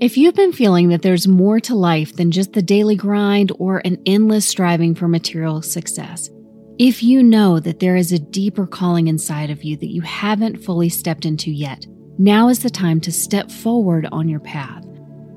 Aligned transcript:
If 0.00 0.16
you've 0.16 0.36
been 0.36 0.52
feeling 0.52 0.90
that 0.90 1.02
there's 1.02 1.26
more 1.26 1.58
to 1.58 1.74
life 1.74 2.14
than 2.14 2.30
just 2.30 2.52
the 2.52 2.62
daily 2.62 2.94
grind 2.94 3.50
or 3.58 3.82
an 3.84 4.00
endless 4.06 4.46
striving 4.46 4.94
for 4.94 5.08
material 5.08 5.60
success, 5.60 6.30
if 6.78 7.02
you 7.02 7.20
know 7.20 7.58
that 7.58 7.80
there 7.80 7.96
is 7.96 8.12
a 8.12 8.18
deeper 8.20 8.64
calling 8.64 9.08
inside 9.08 9.50
of 9.50 9.64
you 9.64 9.76
that 9.78 9.90
you 9.90 10.00
haven't 10.02 10.62
fully 10.62 10.88
stepped 10.88 11.26
into 11.26 11.50
yet, 11.50 11.84
now 12.16 12.48
is 12.48 12.60
the 12.60 12.70
time 12.70 13.00
to 13.00 13.10
step 13.10 13.50
forward 13.50 14.06
on 14.12 14.28
your 14.28 14.38
path. 14.38 14.84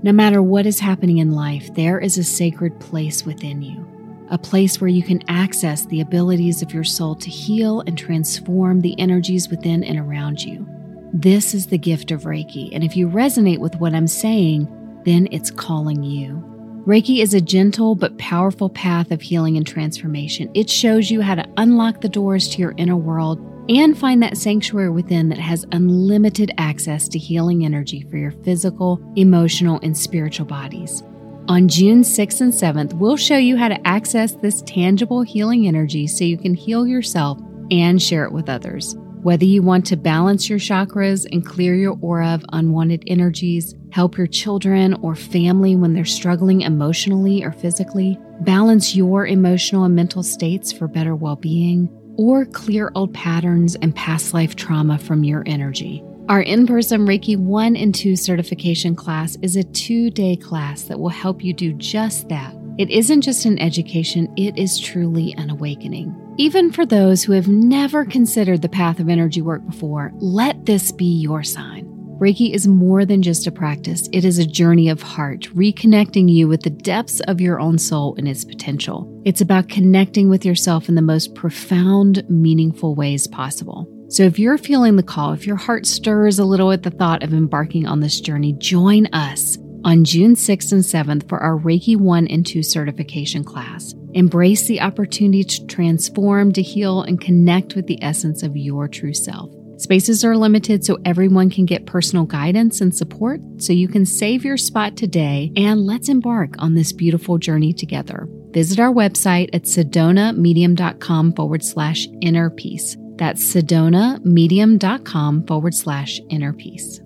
No 0.04 0.12
matter 0.12 0.44
what 0.44 0.68
is 0.68 0.80
happening 0.80 1.18
in 1.18 1.32
life, 1.32 1.74
there 1.74 2.00
is 2.00 2.20
a 2.20 2.24
sacred 2.24 2.80
place 2.80 3.26
within 3.26 3.64
you, 3.64 3.84
a 4.30 4.38
place 4.38 4.80
where 4.80 4.90
you 4.90 5.02
can 5.02 5.24
access 5.28 5.88
the 5.88 6.02
abilities 6.02 6.62
of 6.62 6.72
your 6.72 6.84
soul 6.84 7.16
to 7.16 7.32
heal 7.32 7.82
and 7.88 7.98
transform 7.98 8.82
the 8.82 9.00
energies 9.00 9.50
within 9.50 9.84
and 9.84 9.98
around 9.98 10.40
you. 10.40 10.68
This 11.14 11.54
is 11.54 11.68
the 11.68 11.78
gift 11.78 12.12
of 12.12 12.22
Reiki, 12.22 12.70
and 12.72 12.86
if 12.86 12.96
you 12.96 13.10
resonate 13.10 13.58
with 13.58 13.76
what 13.76 13.94
I'm 13.94 14.08
saying, 14.08 14.66
then 15.04 15.28
it's 15.30 15.52
calling 15.52 16.04
you. 16.04 16.42
Reiki 16.88 17.22
is 17.22 17.34
a 17.34 17.42
gentle 17.42 17.96
but 17.96 18.18
powerful 18.18 18.70
path 18.70 19.12
of 19.12 19.22
healing 19.22 19.58
and 19.58 19.68
transformation. 19.68 20.50
It 20.54 20.70
shows 20.70 21.12
you 21.12 21.22
how 21.22 21.36
to 21.36 21.48
unlock 21.58 22.00
the 22.00 22.08
doors 22.08 22.48
to 22.50 22.60
your 22.60 22.74
inner 22.78 22.96
world 22.96 23.40
and 23.68 23.98
find 23.98 24.24
that 24.24 24.38
sanctuary 24.38 24.90
within 24.90 25.28
that 25.30 25.38
has 25.38 25.66
unlimited 25.74 26.52
access 26.58 27.10
to 27.10 27.20
healing 27.20 27.66
energy 27.66 28.08
for 28.10 28.16
your 28.16 28.32
physical, 28.32 29.02
emotional, 29.18 29.82
and 29.84 29.98
spiritual 29.98 30.46
bodies. 30.46 31.04
On 31.50 31.68
June 31.68 32.04
6th 32.04 32.40
and 32.40 32.54
7th, 32.54 32.94
we'll 32.94 33.18
show 33.18 33.38
you 33.38 33.58
how 33.58 33.68
to 33.68 33.88
access 33.88 34.34
this 34.36 34.62
tangible 34.62 35.24
healing 35.24 35.68
energy 35.68 36.08
so 36.08 36.24
you 36.24 36.38
can 36.38 36.54
heal 36.54 36.88
yourself 36.88 37.38
and 37.70 38.02
share 38.02 38.24
it 38.24 38.32
with 38.32 38.48
others. 38.48 38.96
Whether 39.24 39.46
you 39.46 39.62
want 39.62 39.86
to 39.86 39.98
balance 39.98 40.50
your 40.50 40.58
chakras 40.58 41.28
and 41.32 41.46
clear 41.46 41.76
your 41.76 41.96
aura 42.02 42.30
of 42.30 42.44
unwanted 42.54 43.04
energies, 43.06 43.76
help 43.92 44.18
your 44.18 44.26
children 44.26 44.96
or 45.04 45.14
family 45.14 45.76
when 45.76 45.94
they're 45.94 46.06
struggling 46.06 46.62
emotionally 46.62 47.44
or 47.44 47.52
physically, 47.52 48.18
balance 48.40 48.96
your 48.96 49.28
emotional 49.28 49.84
and 49.84 49.96
mental 49.96 50.24
states 50.24 50.72
for 50.72 50.88
better 50.88 51.16
well 51.16 51.36
being, 51.36 51.88
or 52.18 52.46
clear 52.46 52.92
old 52.96 53.14
patterns 53.14 53.76
and 53.76 53.96
past 53.96 54.34
life 54.34 54.56
trauma 54.56 54.98
from 54.98 55.24
your 55.24 55.44
energy. 55.46 56.04
Our 56.28 56.42
in 56.42 56.66
person 56.66 57.06
Reiki 57.06 57.38
1 57.38 57.76
and 57.76 57.94
2 57.94 58.16
certification 58.16 58.96
class 58.96 59.38
is 59.44 59.56
a 59.56 59.64
two 59.64 60.10
day 60.10 60.36
class 60.36 60.84
that 60.84 61.00
will 61.00 61.10
help 61.10 61.44
you 61.44 61.54
do 61.54 61.74
just 61.74 62.28
that. 62.30 62.56
It 62.80 62.90
isn't 62.90 63.22
just 63.22 63.46
an 63.46 63.60
education, 63.60 64.34
it 64.36 64.58
is 64.58 64.80
truly 64.80 65.36
an 65.38 65.52
awakening. 65.52 66.21
Even 66.38 66.72
for 66.72 66.86
those 66.86 67.24
who 67.24 67.34
have 67.34 67.50
never 67.50 68.06
considered 68.06 68.62
the 68.62 68.70
path 68.70 69.00
of 69.00 69.10
energy 69.10 69.42
work 69.42 69.66
before, 69.66 70.12
let 70.16 70.66
this 70.66 70.92
be 70.92 71.20
your 71.20 71.44
sign. 71.44 71.86
Reiki 72.20 72.54
is 72.54 72.68
more 72.68 73.04
than 73.04 73.22
just 73.22 73.48
a 73.48 73.52
practice, 73.52 74.08
it 74.14 74.24
is 74.24 74.38
a 74.38 74.46
journey 74.46 74.90
of 74.90 75.02
heart, 75.02 75.42
reconnecting 75.56 76.32
you 76.32 76.48
with 76.48 76.62
the 76.62 76.70
depths 76.70 77.20
of 77.22 77.42
your 77.42 77.60
own 77.60 77.78
soul 77.78 78.16
and 78.18 78.28
its 78.28 78.46
potential. 78.46 79.22
It's 79.26 79.42
about 79.42 79.70
connecting 79.70 80.30
with 80.30 80.46
yourself 80.46 80.88
in 80.88 80.96
the 80.96 81.02
most 81.02 81.36
profound, 81.36 82.24
meaningful 82.30 82.96
ways 82.96 83.28
possible. 83.28 83.88
So, 84.08 84.24
if 84.24 84.38
you're 84.38 84.58
feeling 84.58 84.98
the 84.98 85.04
call, 85.04 85.34
if 85.34 85.48
your 85.48 85.56
heart 85.56 85.86
stirs 85.86 86.38
a 86.38 86.46
little 86.46 86.72
at 86.72 86.84
the 86.84 86.92
thought 86.92 87.24
of 87.24 87.34
embarking 87.34 87.88
on 87.88 88.02
this 88.02 88.22
journey, 88.22 88.54
join 88.54 89.08
us 89.08 89.58
on 89.84 90.04
June 90.04 90.36
6th 90.36 90.72
and 90.72 90.84
7th 90.84 91.28
for 91.28 91.40
our 91.40 91.58
Reiki 91.58 91.98
1 91.98 92.28
and 92.28 92.46
2 92.46 92.62
certification 92.62 93.44
class. 93.44 93.96
Embrace 94.14 94.68
the 94.68 94.82
opportunity 94.82 95.44
to 95.44 95.66
transform, 95.68 96.52
to 96.54 96.62
heal, 96.62 97.02
and 97.02 97.20
connect 97.20 97.76
with 97.76 97.88
the 97.88 98.02
essence 98.04 98.44
of 98.44 98.58
your 98.58 98.88
true 98.88 99.14
self. 99.14 99.52
Spaces 99.78 100.24
are 100.24 100.38
limited 100.38 100.86
so 100.86 101.00
everyone 101.06 101.50
can 101.50 101.66
get 101.66 101.88
personal 101.88 102.26
guidance 102.26 102.82
and 102.82 102.96
support, 102.96 103.42
so 103.58 103.74
you 103.74 103.88
can 103.88 104.06
save 104.06 104.46
your 104.46 104.58
spot 104.58 104.96
today 104.96 105.52
and 105.56 105.88
let's 105.88 106.08
embark 106.08 106.54
on 106.60 106.76
this 106.76 106.92
beautiful 106.92 107.40
journey 107.40 107.74
together. 107.74 108.28
Visit 108.52 108.80
our 108.80 108.94
website 108.94 109.50
at 109.54 109.64
sedonamedium.com 109.64 111.34
forward 111.34 111.64
slash 111.64 112.08
inner 112.22 112.52
peace. 112.52 112.96
That's 113.16 113.44
sedonamedium.com 113.44 115.48
forward 115.48 115.74
slash 115.74 116.20
inner 116.30 116.54
peace. 116.54 117.02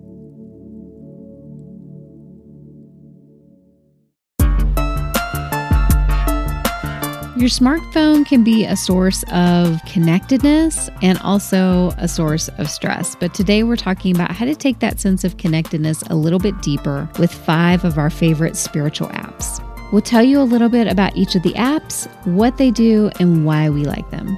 Your 7.37 7.49
smartphone 7.49 8.25
can 8.25 8.45
be 8.45 8.63
a 8.63 8.77
source 8.77 9.25
of 9.29 9.83
connectedness 9.83 10.89
and 11.01 11.17
also 11.19 11.89
a 11.97 12.07
source 12.07 12.47
of 12.57 12.69
stress. 12.69 13.13
But 13.13 13.33
today 13.33 13.63
we're 13.63 13.75
talking 13.75 14.15
about 14.15 14.31
how 14.31 14.45
to 14.45 14.55
take 14.55 14.79
that 14.79 15.01
sense 15.01 15.25
of 15.25 15.35
connectedness 15.35 16.01
a 16.03 16.15
little 16.15 16.39
bit 16.39 16.61
deeper 16.61 17.09
with 17.19 17.33
five 17.33 17.83
of 17.83 17.97
our 17.97 18.09
favorite 18.09 18.55
spiritual 18.55 19.09
apps. 19.09 19.61
We'll 19.91 20.01
tell 20.01 20.23
you 20.23 20.39
a 20.39 20.43
little 20.47 20.69
bit 20.69 20.87
about 20.87 21.17
each 21.17 21.35
of 21.35 21.43
the 21.43 21.51
apps, 21.55 22.07
what 22.25 22.55
they 22.55 22.71
do, 22.71 23.11
and 23.19 23.45
why 23.45 23.69
we 23.69 23.83
like 23.83 24.09
them. 24.11 24.37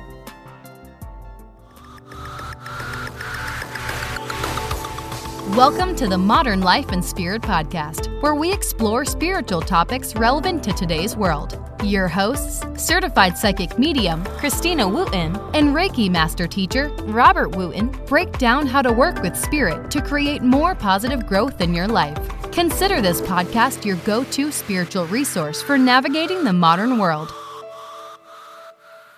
Welcome 5.56 5.96
to 5.98 6.08
the 6.08 6.18
Modern 6.18 6.62
Life 6.62 6.90
and 6.90 7.06
Spirit 7.06 7.44
Podcast, 7.44 8.22
where 8.24 8.34
we 8.34 8.52
explore 8.52 9.06
spiritual 9.06 9.62
topics 9.62 10.16
relevant 10.16 10.64
to 10.64 10.74
today's 10.74 11.16
world. 11.16 11.64
Your 11.84 12.08
hosts, 12.08 12.64
certified 12.76 13.38
psychic 13.38 13.78
medium 13.78 14.24
Christina 14.40 14.88
Wooten 14.88 15.36
and 15.54 15.76
Reiki 15.76 16.10
master 16.10 16.48
teacher 16.48 16.90
Robert 17.04 17.56
Wooten, 17.56 17.90
break 18.08 18.32
down 18.40 18.66
how 18.66 18.82
to 18.82 18.92
work 18.92 19.22
with 19.22 19.38
spirit 19.38 19.92
to 19.92 20.02
create 20.02 20.42
more 20.42 20.74
positive 20.74 21.28
growth 21.28 21.62
in 21.62 21.74
your 21.74 21.88
life. 21.88 22.18
Consider 22.52 23.00
this 23.00 23.22
podcast 23.22 23.86
your 23.86 23.98
go 23.98 24.24
to 24.26 24.52
spiritual 24.52 25.06
resource 25.08 25.62
for 25.62 25.78
navigating 25.78 26.44
the 26.44 26.54
modern 26.54 26.98
world. 26.98 27.32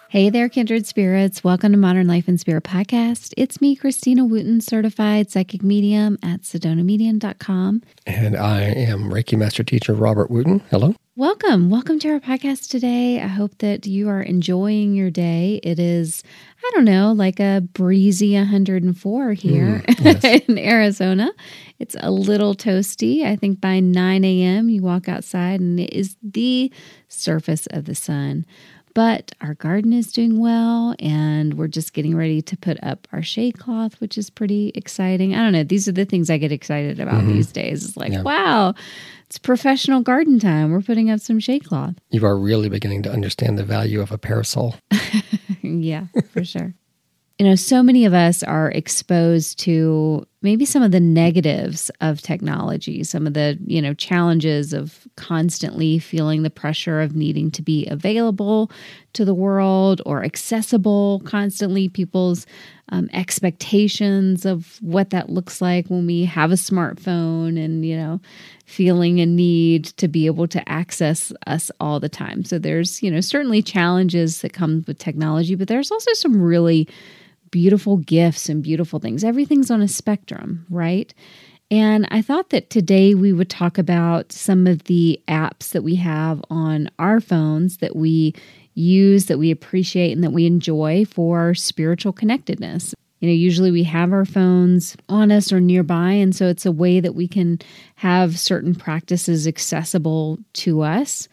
Hey 0.09 0.31
there, 0.31 0.49
kindred 0.49 0.87
spirits. 0.87 1.43
Welcome 1.43 1.71
to 1.71 1.77
Modern 1.77 2.07
Life 2.07 2.27
and 2.27 2.39
Spirit 2.39 2.63
Podcast. 2.63 3.31
It's 3.37 3.61
me, 3.61 3.75
Christina 3.75 4.25
Wooten, 4.25 4.59
certified 4.59 5.29
psychic 5.29 5.61
medium 5.61 6.17
at 6.23 6.41
sedonamedium.com. 6.41 7.83
And 8.07 8.35
I 8.35 8.61
am 8.61 9.11
Reiki 9.11 9.37
Master 9.37 9.63
Teacher 9.63 9.93
Robert 9.93 10.31
Wooten. 10.31 10.63
Hello. 10.71 10.95
Welcome. 11.15 11.69
Welcome 11.69 11.99
to 11.99 12.13
our 12.13 12.19
podcast 12.19 12.69
today. 12.69 13.21
I 13.21 13.27
hope 13.27 13.57
that 13.59 13.85
you 13.85 14.09
are 14.09 14.21
enjoying 14.21 14.95
your 14.95 15.11
day. 15.11 15.59
It 15.61 15.77
is, 15.77 16.23
I 16.57 16.71
don't 16.73 16.85
know, 16.85 17.11
like 17.11 17.39
a 17.39 17.61
breezy 17.73 18.33
104 18.33 19.33
here 19.33 19.83
mm, 19.85 20.23
yes. 20.23 20.41
in 20.47 20.57
Arizona. 20.57 21.29
It's 21.77 21.95
a 21.99 22.09
little 22.09 22.55
toasty. 22.55 23.25
I 23.25 23.35
think 23.35 23.61
by 23.61 23.79
9 23.79 24.23
a.m., 24.23 24.69
you 24.69 24.81
walk 24.81 25.07
outside 25.07 25.59
and 25.59 25.79
it 25.79 25.93
is 25.93 26.15
the 26.23 26.71
surface 27.09 27.67
of 27.67 27.85
the 27.85 27.95
sun. 27.95 28.45
But 28.99 29.31
our 29.39 29.53
garden 29.53 29.93
is 29.93 30.11
doing 30.11 30.41
well, 30.41 30.93
and 30.99 31.53
we're 31.53 31.69
just 31.69 31.93
getting 31.93 32.17
ready 32.17 32.41
to 32.41 32.57
put 32.57 32.77
up 32.83 33.07
our 33.13 33.23
shade 33.23 33.57
cloth, 33.57 33.93
which 34.01 34.17
is 34.17 34.29
pretty 34.29 34.73
exciting. 34.75 35.33
I 35.33 35.37
don't 35.37 35.53
know. 35.53 35.63
These 35.63 35.87
are 35.87 35.93
the 35.93 36.03
things 36.03 36.29
I 36.29 36.37
get 36.37 36.51
excited 36.51 36.99
about 36.99 37.21
mm-hmm. 37.21 37.31
these 37.31 37.49
days. 37.49 37.85
It's 37.85 37.95
like, 37.95 38.11
yeah. 38.11 38.23
wow, 38.23 38.73
it's 39.25 39.37
professional 39.37 40.01
garden 40.01 40.37
time. 40.37 40.73
We're 40.73 40.81
putting 40.81 41.09
up 41.09 41.21
some 41.21 41.39
shade 41.39 41.63
cloth. 41.63 41.95
You 42.09 42.25
are 42.25 42.37
really 42.37 42.67
beginning 42.67 43.03
to 43.03 43.09
understand 43.09 43.57
the 43.57 43.63
value 43.63 44.01
of 44.01 44.11
a 44.11 44.17
parasol. 44.17 44.75
yeah, 45.61 46.07
for 46.33 46.43
sure 46.43 46.73
you 47.39 47.45
know, 47.45 47.55
so 47.55 47.81
many 47.81 48.03
of 48.03 48.13
us 48.13 48.43
are 48.43 48.69
exposed 48.71 49.57
to 49.59 50.27
maybe 50.41 50.63
some 50.63 50.81
of 50.81 50.91
the 50.91 50.99
negatives 51.01 51.91
of 51.99 52.21
technology, 52.21 53.03
some 53.03 53.27
of 53.27 53.33
the, 53.33 53.57
you 53.65 53.81
know, 53.81 53.93
challenges 53.93 54.71
of 54.71 55.05
constantly 55.17 55.99
feeling 55.99 56.43
the 56.43 56.49
pressure 56.49 57.01
of 57.01 57.13
needing 57.13 57.51
to 57.51 57.61
be 57.61 57.85
available 57.87 58.71
to 59.11 59.25
the 59.25 59.33
world 59.33 60.01
or 60.05 60.23
accessible 60.23 61.21
constantly, 61.25 61.89
people's 61.89 62.45
um, 62.89 63.09
expectations 63.11 64.45
of 64.45 64.77
what 64.81 65.09
that 65.09 65.29
looks 65.29 65.61
like 65.61 65.87
when 65.87 66.05
we 66.05 66.23
have 66.23 66.51
a 66.51 66.55
smartphone 66.55 67.63
and, 67.63 67.85
you 67.85 67.97
know, 67.97 68.21
feeling 68.65 69.19
a 69.19 69.25
need 69.25 69.85
to 69.85 70.07
be 70.07 70.25
able 70.25 70.47
to 70.47 70.69
access 70.69 71.33
us 71.47 71.69
all 71.81 71.99
the 71.99 72.09
time. 72.09 72.45
So 72.45 72.57
there's, 72.57 73.03
you 73.03 73.11
know, 73.11 73.21
certainly 73.21 73.61
challenges 73.61 74.41
that 74.41 74.53
come 74.53 74.85
with 74.87 74.99
technology, 74.99 75.55
but 75.55 75.67
there's 75.67 75.91
also 75.91 76.13
some 76.13 76.41
really 76.41 76.87
beautiful 77.51 77.97
gifts 77.97 78.49
and 78.49 78.63
beautiful 78.63 78.99
things. 78.99 79.23
Everything's 79.23 79.71
on 79.71 79.81
a 79.81 79.87
spectrum, 79.87 80.65
right? 80.69 81.13
And 81.71 82.07
I 82.09 82.21
thought 82.21 82.49
that 82.49 82.69
today 82.69 83.13
we 83.13 83.31
would 83.31 83.49
talk 83.49 83.77
about 83.77 84.31
some 84.31 84.65
of 84.65 84.85
the 84.85 85.21
apps 85.27 85.69
that 85.69 85.83
we 85.83 85.95
have 85.95 86.43
on 86.49 86.89
our 86.97 87.19
phones 87.19 87.77
that 87.77 87.95
we 87.95 88.33
use, 88.73 89.25
that 89.25 89.37
we 89.37 89.51
appreciate, 89.51 90.11
and 90.11 90.23
that 90.23 90.31
we 90.31 90.45
enjoy 90.45 91.05
for 91.05 91.53
spiritual 91.53 92.13
connectedness. 92.13 92.95
You 93.19 93.27
know, 93.27 93.35
usually 93.35 93.69
we 93.69 93.83
have 93.83 94.13
our 94.13 94.25
phones 94.25 94.95
on 95.09 95.31
us 95.31 95.51
or 95.51 95.59
nearby, 95.59 96.11
and 96.13 96.35
so 96.35 96.47
it's 96.47 96.65
a 96.65 96.71
way 96.71 97.01
that 97.01 97.15
we 97.15 97.27
can 97.27 97.59
have 97.95 98.39
certain 98.39 98.73
practices 98.73 99.45
accessible 99.45 100.39
to 100.53 100.81
us 100.81 101.27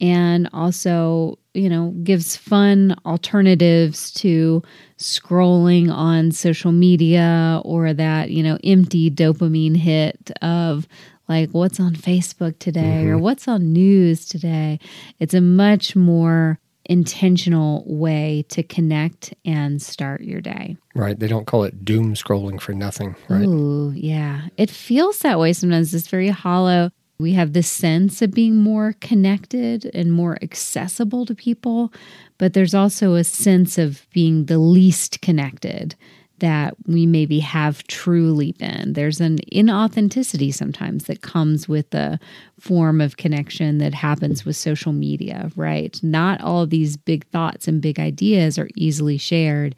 and 0.00 0.48
also, 0.52 1.38
you 1.54 1.68
know, 1.68 1.90
gives 2.02 2.36
fun 2.36 2.96
alternatives 3.06 4.12
to 4.12 4.62
scrolling 4.98 5.92
on 5.92 6.32
social 6.32 6.72
media 6.72 7.60
or 7.64 7.92
that, 7.94 8.30
you 8.30 8.42
know, 8.42 8.58
empty 8.64 9.10
dopamine 9.10 9.76
hit 9.76 10.30
of 10.42 10.88
like 11.28 11.50
what's 11.50 11.80
on 11.80 11.94
Facebook 11.94 12.58
today 12.58 13.04
or 13.06 13.14
mm-hmm. 13.14 13.22
what's 13.22 13.48
on 13.48 13.72
news 13.72 14.26
today. 14.26 14.78
It's 15.20 15.34
a 15.34 15.40
much 15.40 15.96
more 15.96 16.58
intentional 16.86 17.82
way 17.86 18.44
to 18.50 18.62
connect 18.62 19.32
and 19.44 19.80
start 19.80 20.20
your 20.20 20.40
day. 20.40 20.76
Right. 20.94 21.18
They 21.18 21.28
don't 21.28 21.46
call 21.46 21.64
it 21.64 21.84
doom 21.84 22.14
scrolling 22.14 22.60
for 22.60 22.72
nothing, 22.72 23.16
right? 23.28 23.46
Ooh, 23.46 23.92
yeah. 23.94 24.48
It 24.56 24.70
feels 24.70 25.20
that 25.20 25.38
way 25.38 25.52
sometimes. 25.52 25.94
It's 25.94 26.08
very 26.08 26.28
hollow. 26.28 26.90
We 27.18 27.32
have 27.34 27.52
this 27.52 27.70
sense 27.70 28.22
of 28.22 28.32
being 28.32 28.56
more 28.56 28.94
connected 29.00 29.90
and 29.94 30.12
more 30.12 30.36
accessible 30.42 31.26
to 31.26 31.34
people, 31.34 31.92
but 32.38 32.54
there's 32.54 32.74
also 32.74 33.14
a 33.14 33.24
sense 33.24 33.78
of 33.78 34.06
being 34.12 34.46
the 34.46 34.58
least 34.58 35.20
connected 35.20 35.94
that 36.40 36.74
we 36.86 37.06
maybe 37.06 37.38
have 37.38 37.86
truly 37.86 38.52
been. 38.52 38.94
There's 38.94 39.20
an 39.20 39.38
inauthenticity 39.52 40.52
sometimes 40.52 41.04
that 41.04 41.22
comes 41.22 41.68
with 41.68 41.88
the 41.90 42.18
form 42.58 43.00
of 43.00 43.16
connection 43.16 43.78
that 43.78 43.94
happens 43.94 44.44
with 44.44 44.56
social 44.56 44.92
media, 44.92 45.50
right? 45.54 45.98
Not 46.02 46.40
all 46.40 46.66
these 46.66 46.96
big 46.96 47.24
thoughts 47.28 47.68
and 47.68 47.80
big 47.80 48.00
ideas 48.00 48.58
are 48.58 48.68
easily 48.74 49.16
shared 49.16 49.76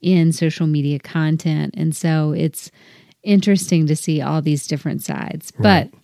in 0.00 0.32
social 0.32 0.66
media 0.66 0.98
content. 0.98 1.74
And 1.76 1.94
so 1.94 2.32
it's 2.32 2.70
interesting 3.22 3.86
to 3.86 3.96
see 3.96 4.22
all 4.22 4.40
these 4.40 4.66
different 4.66 5.02
sides. 5.02 5.52
Right. 5.58 5.90
But 5.90 6.00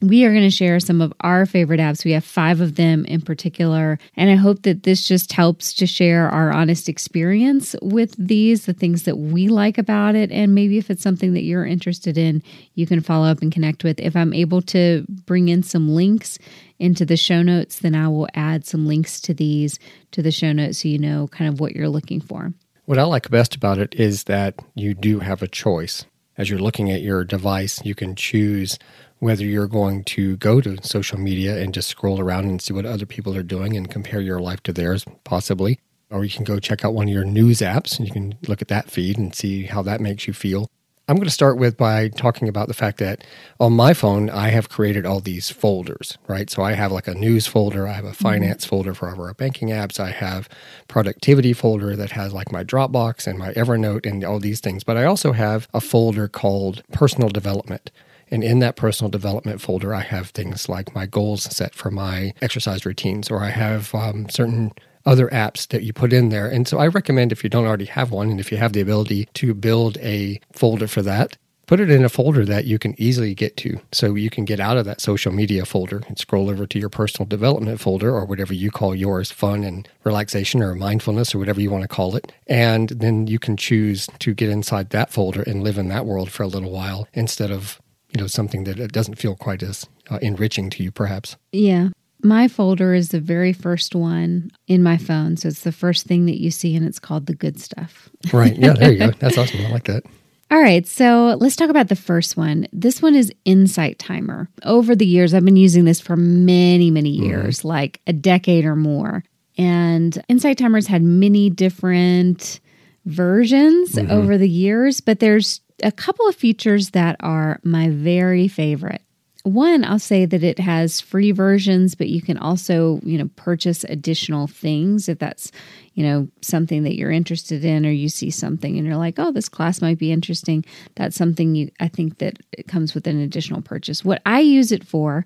we 0.00 0.24
are 0.24 0.30
going 0.30 0.44
to 0.44 0.50
share 0.50 0.78
some 0.78 1.00
of 1.00 1.12
our 1.20 1.44
favorite 1.44 1.80
apps. 1.80 2.04
We 2.04 2.12
have 2.12 2.24
five 2.24 2.60
of 2.60 2.76
them 2.76 3.04
in 3.06 3.20
particular. 3.20 3.98
And 4.16 4.30
I 4.30 4.36
hope 4.36 4.62
that 4.62 4.84
this 4.84 5.06
just 5.06 5.32
helps 5.32 5.72
to 5.74 5.86
share 5.86 6.28
our 6.28 6.52
honest 6.52 6.88
experience 6.88 7.74
with 7.82 8.14
these, 8.16 8.66
the 8.66 8.72
things 8.72 9.04
that 9.04 9.16
we 9.16 9.48
like 9.48 9.76
about 9.76 10.14
it. 10.14 10.30
And 10.30 10.54
maybe 10.54 10.78
if 10.78 10.90
it's 10.90 11.02
something 11.02 11.32
that 11.32 11.42
you're 11.42 11.66
interested 11.66 12.16
in, 12.16 12.42
you 12.74 12.86
can 12.86 13.00
follow 13.00 13.26
up 13.26 13.42
and 13.42 13.52
connect 13.52 13.82
with. 13.82 13.98
If 13.98 14.14
I'm 14.14 14.32
able 14.32 14.62
to 14.62 15.04
bring 15.26 15.48
in 15.48 15.62
some 15.62 15.88
links 15.88 16.38
into 16.78 17.04
the 17.04 17.16
show 17.16 17.42
notes, 17.42 17.80
then 17.80 17.94
I 17.94 18.08
will 18.08 18.28
add 18.34 18.64
some 18.64 18.86
links 18.86 19.20
to 19.22 19.34
these 19.34 19.78
to 20.12 20.22
the 20.22 20.30
show 20.30 20.52
notes 20.52 20.82
so 20.82 20.88
you 20.88 20.98
know 20.98 21.26
kind 21.28 21.52
of 21.52 21.60
what 21.60 21.72
you're 21.72 21.88
looking 21.88 22.20
for. 22.20 22.52
What 22.84 22.98
I 22.98 23.02
like 23.02 23.28
best 23.30 23.54
about 23.54 23.78
it 23.78 23.94
is 23.96 24.24
that 24.24 24.54
you 24.74 24.94
do 24.94 25.18
have 25.18 25.42
a 25.42 25.48
choice. 25.48 26.06
As 26.38 26.48
you're 26.48 26.60
looking 26.60 26.90
at 26.90 27.02
your 27.02 27.24
device, 27.24 27.84
you 27.84 27.96
can 27.96 28.14
choose 28.14 28.78
whether 29.18 29.44
you're 29.44 29.66
going 29.66 30.04
to 30.04 30.36
go 30.36 30.60
to 30.60 30.82
social 30.82 31.18
media 31.18 31.60
and 31.60 31.74
just 31.74 31.88
scroll 31.88 32.20
around 32.20 32.46
and 32.46 32.60
see 32.62 32.72
what 32.72 32.86
other 32.86 33.06
people 33.06 33.36
are 33.36 33.42
doing 33.42 33.76
and 33.76 33.90
compare 33.90 34.20
your 34.20 34.40
life 34.40 34.62
to 34.62 34.72
theirs, 34.72 35.04
possibly. 35.24 35.80
Or 36.10 36.24
you 36.24 36.30
can 36.30 36.44
go 36.44 36.58
check 36.58 36.84
out 36.84 36.94
one 36.94 37.08
of 37.08 37.14
your 37.14 37.24
news 37.24 37.58
apps 37.58 37.98
and 37.98 38.06
you 38.06 38.12
can 38.12 38.34
look 38.46 38.62
at 38.62 38.68
that 38.68 38.90
feed 38.90 39.18
and 39.18 39.34
see 39.34 39.64
how 39.64 39.82
that 39.82 40.00
makes 40.00 40.26
you 40.26 40.32
feel. 40.32 40.70
I'm 41.10 41.16
going 41.16 41.24
to 41.24 41.30
start 41.30 41.56
with 41.56 41.78
by 41.78 42.08
talking 42.08 42.48
about 42.48 42.68
the 42.68 42.74
fact 42.74 42.98
that 42.98 43.24
on 43.58 43.72
my 43.72 43.94
phone, 43.94 44.28
I 44.28 44.48
have 44.48 44.68
created 44.68 45.06
all 45.06 45.20
these 45.20 45.48
folders, 45.48 46.18
right? 46.28 46.50
So 46.50 46.62
I 46.62 46.72
have 46.72 46.92
like 46.92 47.08
a 47.08 47.14
news 47.14 47.46
folder, 47.46 47.88
I 47.88 47.92
have 47.92 48.04
a 48.04 48.08
mm-hmm. 48.08 48.22
finance 48.22 48.66
mm-hmm. 48.66 48.76
folder 48.76 48.92
for 48.92 49.08
our 49.08 49.32
banking 49.32 49.68
apps, 49.68 49.98
I 49.98 50.10
have 50.10 50.50
productivity 50.86 51.54
folder 51.54 51.96
that 51.96 52.10
has 52.10 52.34
like 52.34 52.52
my 52.52 52.62
Dropbox 52.62 53.26
and 53.26 53.38
my 53.38 53.54
Evernote 53.54 54.04
and 54.04 54.22
all 54.22 54.38
these 54.38 54.60
things. 54.60 54.84
But 54.84 54.98
I 54.98 55.04
also 55.04 55.32
have 55.32 55.66
a 55.72 55.80
folder 55.80 56.28
called 56.28 56.82
personal 56.92 57.30
development. 57.30 57.90
And 58.30 58.44
in 58.44 58.58
that 58.60 58.76
personal 58.76 59.10
development 59.10 59.60
folder, 59.60 59.94
I 59.94 60.02
have 60.02 60.30
things 60.30 60.68
like 60.68 60.94
my 60.94 61.06
goals 61.06 61.44
set 61.44 61.74
for 61.74 61.90
my 61.90 62.32
exercise 62.42 62.84
routines, 62.84 63.30
or 63.30 63.42
I 63.42 63.50
have 63.50 63.94
um, 63.94 64.28
certain 64.28 64.72
other 65.06 65.28
apps 65.28 65.66
that 65.68 65.82
you 65.82 65.92
put 65.92 66.12
in 66.12 66.28
there. 66.28 66.48
And 66.48 66.68
so 66.68 66.78
I 66.78 66.86
recommend 66.86 67.32
if 67.32 67.42
you 67.42 67.50
don't 67.50 67.66
already 67.66 67.86
have 67.86 68.10
one, 68.10 68.30
and 68.30 68.40
if 68.40 68.52
you 68.52 68.58
have 68.58 68.72
the 68.72 68.80
ability 68.80 69.28
to 69.34 69.54
build 69.54 69.96
a 69.98 70.40
folder 70.52 70.86
for 70.86 71.02
that, 71.02 71.36
put 71.66 71.80
it 71.80 71.90
in 71.90 72.04
a 72.04 72.08
folder 72.08 72.44
that 72.46 72.64
you 72.64 72.78
can 72.78 72.94
easily 73.00 73.34
get 73.34 73.56
to. 73.58 73.78
So 73.92 74.14
you 74.14 74.30
can 74.30 74.44
get 74.44 74.58
out 74.58 74.78
of 74.78 74.86
that 74.86 75.00
social 75.00 75.32
media 75.32 75.64
folder 75.64 76.02
and 76.08 76.18
scroll 76.18 76.50
over 76.50 76.66
to 76.66 76.78
your 76.78 76.88
personal 76.88 77.26
development 77.26 77.78
folder 77.78 78.14
or 78.14 78.24
whatever 78.24 78.54
you 78.54 78.70
call 78.70 78.94
yours 78.94 79.30
fun 79.30 79.64
and 79.64 79.88
relaxation 80.02 80.62
or 80.62 80.74
mindfulness 80.74 81.34
or 81.34 81.38
whatever 81.38 81.60
you 81.60 81.70
want 81.70 81.82
to 81.82 81.88
call 81.88 82.16
it. 82.16 82.32
And 82.46 82.88
then 82.88 83.26
you 83.26 83.38
can 83.38 83.56
choose 83.56 84.08
to 84.18 84.34
get 84.34 84.48
inside 84.48 84.90
that 84.90 85.10
folder 85.10 85.42
and 85.42 85.62
live 85.62 85.78
in 85.78 85.88
that 85.88 86.06
world 86.06 86.30
for 86.30 86.42
a 86.42 86.48
little 86.48 86.70
while 86.70 87.06
instead 87.12 87.50
of 87.50 87.80
you 88.10 88.20
know 88.20 88.26
something 88.26 88.64
that 88.64 88.78
it 88.78 88.92
doesn't 88.92 89.16
feel 89.16 89.36
quite 89.36 89.62
as 89.62 89.86
uh, 90.10 90.18
enriching 90.22 90.70
to 90.70 90.82
you 90.82 90.90
perhaps 90.90 91.36
yeah 91.52 91.88
my 92.22 92.48
folder 92.48 92.94
is 92.94 93.10
the 93.10 93.20
very 93.20 93.52
first 93.52 93.94
one 93.94 94.50
in 94.66 94.82
my 94.82 94.96
phone 94.96 95.36
so 95.36 95.48
it's 95.48 95.62
the 95.62 95.72
first 95.72 96.06
thing 96.06 96.26
that 96.26 96.40
you 96.40 96.50
see 96.50 96.74
and 96.74 96.84
it's 96.86 96.98
called 96.98 97.26
the 97.26 97.34
good 97.34 97.60
stuff 97.60 98.08
right 98.32 98.56
yeah 98.56 98.72
there 98.72 98.92
you 98.92 98.98
go 98.98 99.10
that's 99.18 99.38
awesome 99.38 99.64
i 99.66 99.70
like 99.70 99.84
that 99.84 100.02
all 100.50 100.62
right, 100.62 100.86
so 100.86 101.36
let's 101.38 101.56
talk 101.56 101.68
about 101.68 101.88
the 101.88 101.96
first 101.96 102.38
one. 102.38 102.66
This 102.72 103.02
one 103.02 103.14
is 103.14 103.30
Insight 103.44 103.98
Timer. 103.98 104.48
Over 104.64 104.96
the 104.96 105.04
years, 105.04 105.34
I've 105.34 105.44
been 105.44 105.56
using 105.56 105.84
this 105.84 106.00
for 106.00 106.16
many, 106.16 106.90
many 106.90 107.14
mm-hmm. 107.14 107.26
years, 107.26 107.58
mm-hmm. 107.58 107.68
like 107.68 108.00
a 108.06 108.14
decade 108.14 108.64
or 108.64 108.74
more. 108.74 109.22
And 109.58 110.22
Insight 110.28 110.56
Timer's 110.56 110.86
had 110.86 111.02
many 111.02 111.50
different 111.50 112.60
versions 113.04 113.92
mm-hmm. 113.92 114.10
over 114.10 114.38
the 114.38 114.48
years, 114.48 115.02
but 115.02 115.20
there's 115.20 115.60
a 115.82 115.92
couple 115.92 116.28
of 116.28 116.34
features 116.34 116.90
that 116.90 117.16
are 117.20 117.60
my 117.62 117.88
very 117.90 118.48
favorite. 118.48 119.02
One, 119.44 119.84
I'll 119.84 120.00
say 120.00 120.26
that 120.26 120.42
it 120.42 120.58
has 120.58 121.00
free 121.00 121.30
versions, 121.30 121.94
but 121.94 122.08
you 122.08 122.20
can 122.20 122.36
also, 122.36 123.00
you 123.02 123.16
know, 123.16 123.30
purchase 123.36 123.84
additional 123.84 124.46
things 124.46 125.08
if 125.08 125.18
that's, 125.18 125.52
you 125.94 126.04
know, 126.04 126.28
something 126.42 126.82
that 126.82 126.96
you're 126.96 127.12
interested 127.12 127.64
in 127.64 127.86
or 127.86 127.90
you 127.90 128.08
see 128.08 128.30
something 128.30 128.76
and 128.76 128.86
you're 128.86 128.96
like, 128.96 129.18
"Oh, 129.18 129.30
this 129.30 129.48
class 129.48 129.80
might 129.80 129.98
be 129.98 130.12
interesting." 130.12 130.64
That's 130.96 131.16
something 131.16 131.54
you 131.54 131.70
I 131.80 131.88
think 131.88 132.18
that 132.18 132.38
it 132.52 132.66
comes 132.66 132.94
with 132.94 133.06
an 133.06 133.20
additional 133.20 133.62
purchase. 133.62 134.04
What 134.04 134.20
I 134.26 134.40
use 134.40 134.70
it 134.72 134.84
for 134.84 135.24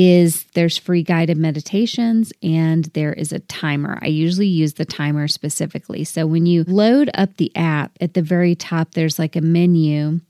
is 0.00 0.44
there's 0.54 0.78
free 0.78 1.02
guided 1.02 1.36
meditations 1.36 2.32
and 2.42 2.86
there 2.94 3.12
is 3.12 3.32
a 3.32 3.38
timer. 3.40 3.98
I 4.00 4.06
usually 4.06 4.46
use 4.46 4.74
the 4.74 4.86
timer 4.86 5.28
specifically. 5.28 6.04
So 6.04 6.26
when 6.26 6.46
you 6.46 6.64
load 6.64 7.10
up 7.12 7.36
the 7.36 7.54
app 7.54 7.92
at 8.00 8.14
the 8.14 8.22
very 8.22 8.54
top 8.54 8.92
there's 8.94 9.18
like 9.18 9.36
a 9.36 9.42
menu 9.42 10.20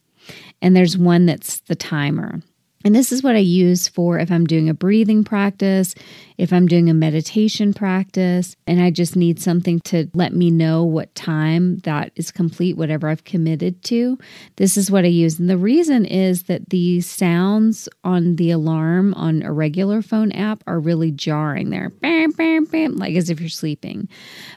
and 0.61 0.75
there's 0.75 0.99
one 0.99 1.27
that's 1.27 1.61
the 1.61 1.77
timer. 1.77 2.43
And 2.83 2.95
this 2.95 3.13
is 3.13 3.23
what 3.23 3.37
I 3.37 3.41
use 3.41 3.89
for 3.89 4.19
if 4.19 4.31
I'm 4.31 4.47
doing 4.47 4.71
a 4.71 4.75
breathing 4.75 5.23
practice, 5.23 5.95
if 6.39 6.51
I'm 6.51 6.67
doing 6.67 6.89
a 6.89 6.95
meditation 6.95 7.75
practice, 7.75 8.57
and 8.67 8.81
I 8.81 8.91
just 8.91 9.17
need 9.17 9.39
something 9.39 9.81
to 9.81 10.09
let 10.15 10.33
me 10.33 10.51
know 10.51 10.85
what 10.85 11.15
time 11.15 11.79
that 11.81 12.11
is 12.17 12.31
complete, 12.31 12.79
whatever 12.79 13.09
I've 13.09 13.25
committed 13.25 13.83
to. 13.85 14.19
This 14.57 14.79
is 14.79 14.91
what 14.91 15.05
I 15.05 15.09
use. 15.09 15.39
And 15.39 15.51
the 15.51 15.59
reason 15.59 16.07
is 16.07 16.45
that 16.45 16.71
the 16.71 17.03
sounds 17.03 17.87
on 18.03 18.37
the 18.37 18.51
alarm 18.51 19.13
on 19.13 19.43
a 19.43 19.53
regular 19.53 20.01
phone 20.01 20.33
app 20.33 20.65
are 20.67 20.81
really 20.81 21.11
jarring. 21.11 21.69
They're 21.69 21.91
bam, 21.91 22.31
bam, 22.31 22.65
bam, 22.65 22.97
like 22.97 23.15
as 23.15 23.29
if 23.29 23.41
you're 23.41 23.51
sleeping. 23.51 24.09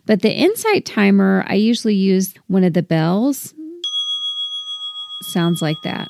But 0.06 0.22
the 0.22 0.32
Insight 0.32 0.86
timer, 0.86 1.44
I 1.48 1.56
usually 1.56 1.96
use 1.96 2.34
one 2.48 2.64
of 2.64 2.72
the 2.72 2.84
bells. 2.84 3.54
Sounds 5.24 5.62
like 5.62 5.82
that. 5.84 6.10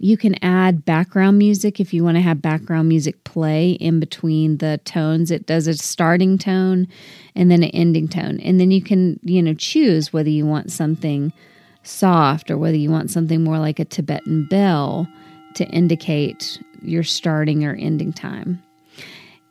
You 0.00 0.16
can 0.16 0.42
add 0.44 0.84
background 0.84 1.38
music 1.38 1.80
if 1.80 1.92
you 1.92 2.04
want 2.04 2.16
to 2.16 2.20
have 2.20 2.40
background 2.40 2.88
music 2.88 3.24
play 3.24 3.72
in 3.72 3.98
between 3.98 4.58
the 4.58 4.80
tones. 4.84 5.30
It 5.30 5.46
does 5.46 5.66
a 5.66 5.74
starting 5.74 6.38
tone 6.38 6.86
and 7.34 7.50
then 7.50 7.62
an 7.62 7.70
ending 7.70 8.08
tone. 8.08 8.38
And 8.40 8.60
then 8.60 8.70
you 8.70 8.82
can, 8.82 9.18
you 9.22 9.42
know, 9.42 9.54
choose 9.54 10.12
whether 10.12 10.30
you 10.30 10.46
want 10.46 10.70
something 10.70 11.32
soft 11.82 12.50
or 12.50 12.58
whether 12.58 12.76
you 12.76 12.90
want 12.90 13.10
something 13.10 13.42
more 13.42 13.58
like 13.58 13.78
a 13.78 13.84
Tibetan 13.84 14.46
bell 14.46 15.08
to 15.54 15.66
indicate 15.68 16.62
your 16.82 17.02
starting 17.02 17.64
or 17.64 17.74
ending 17.74 18.12
time. 18.12 18.62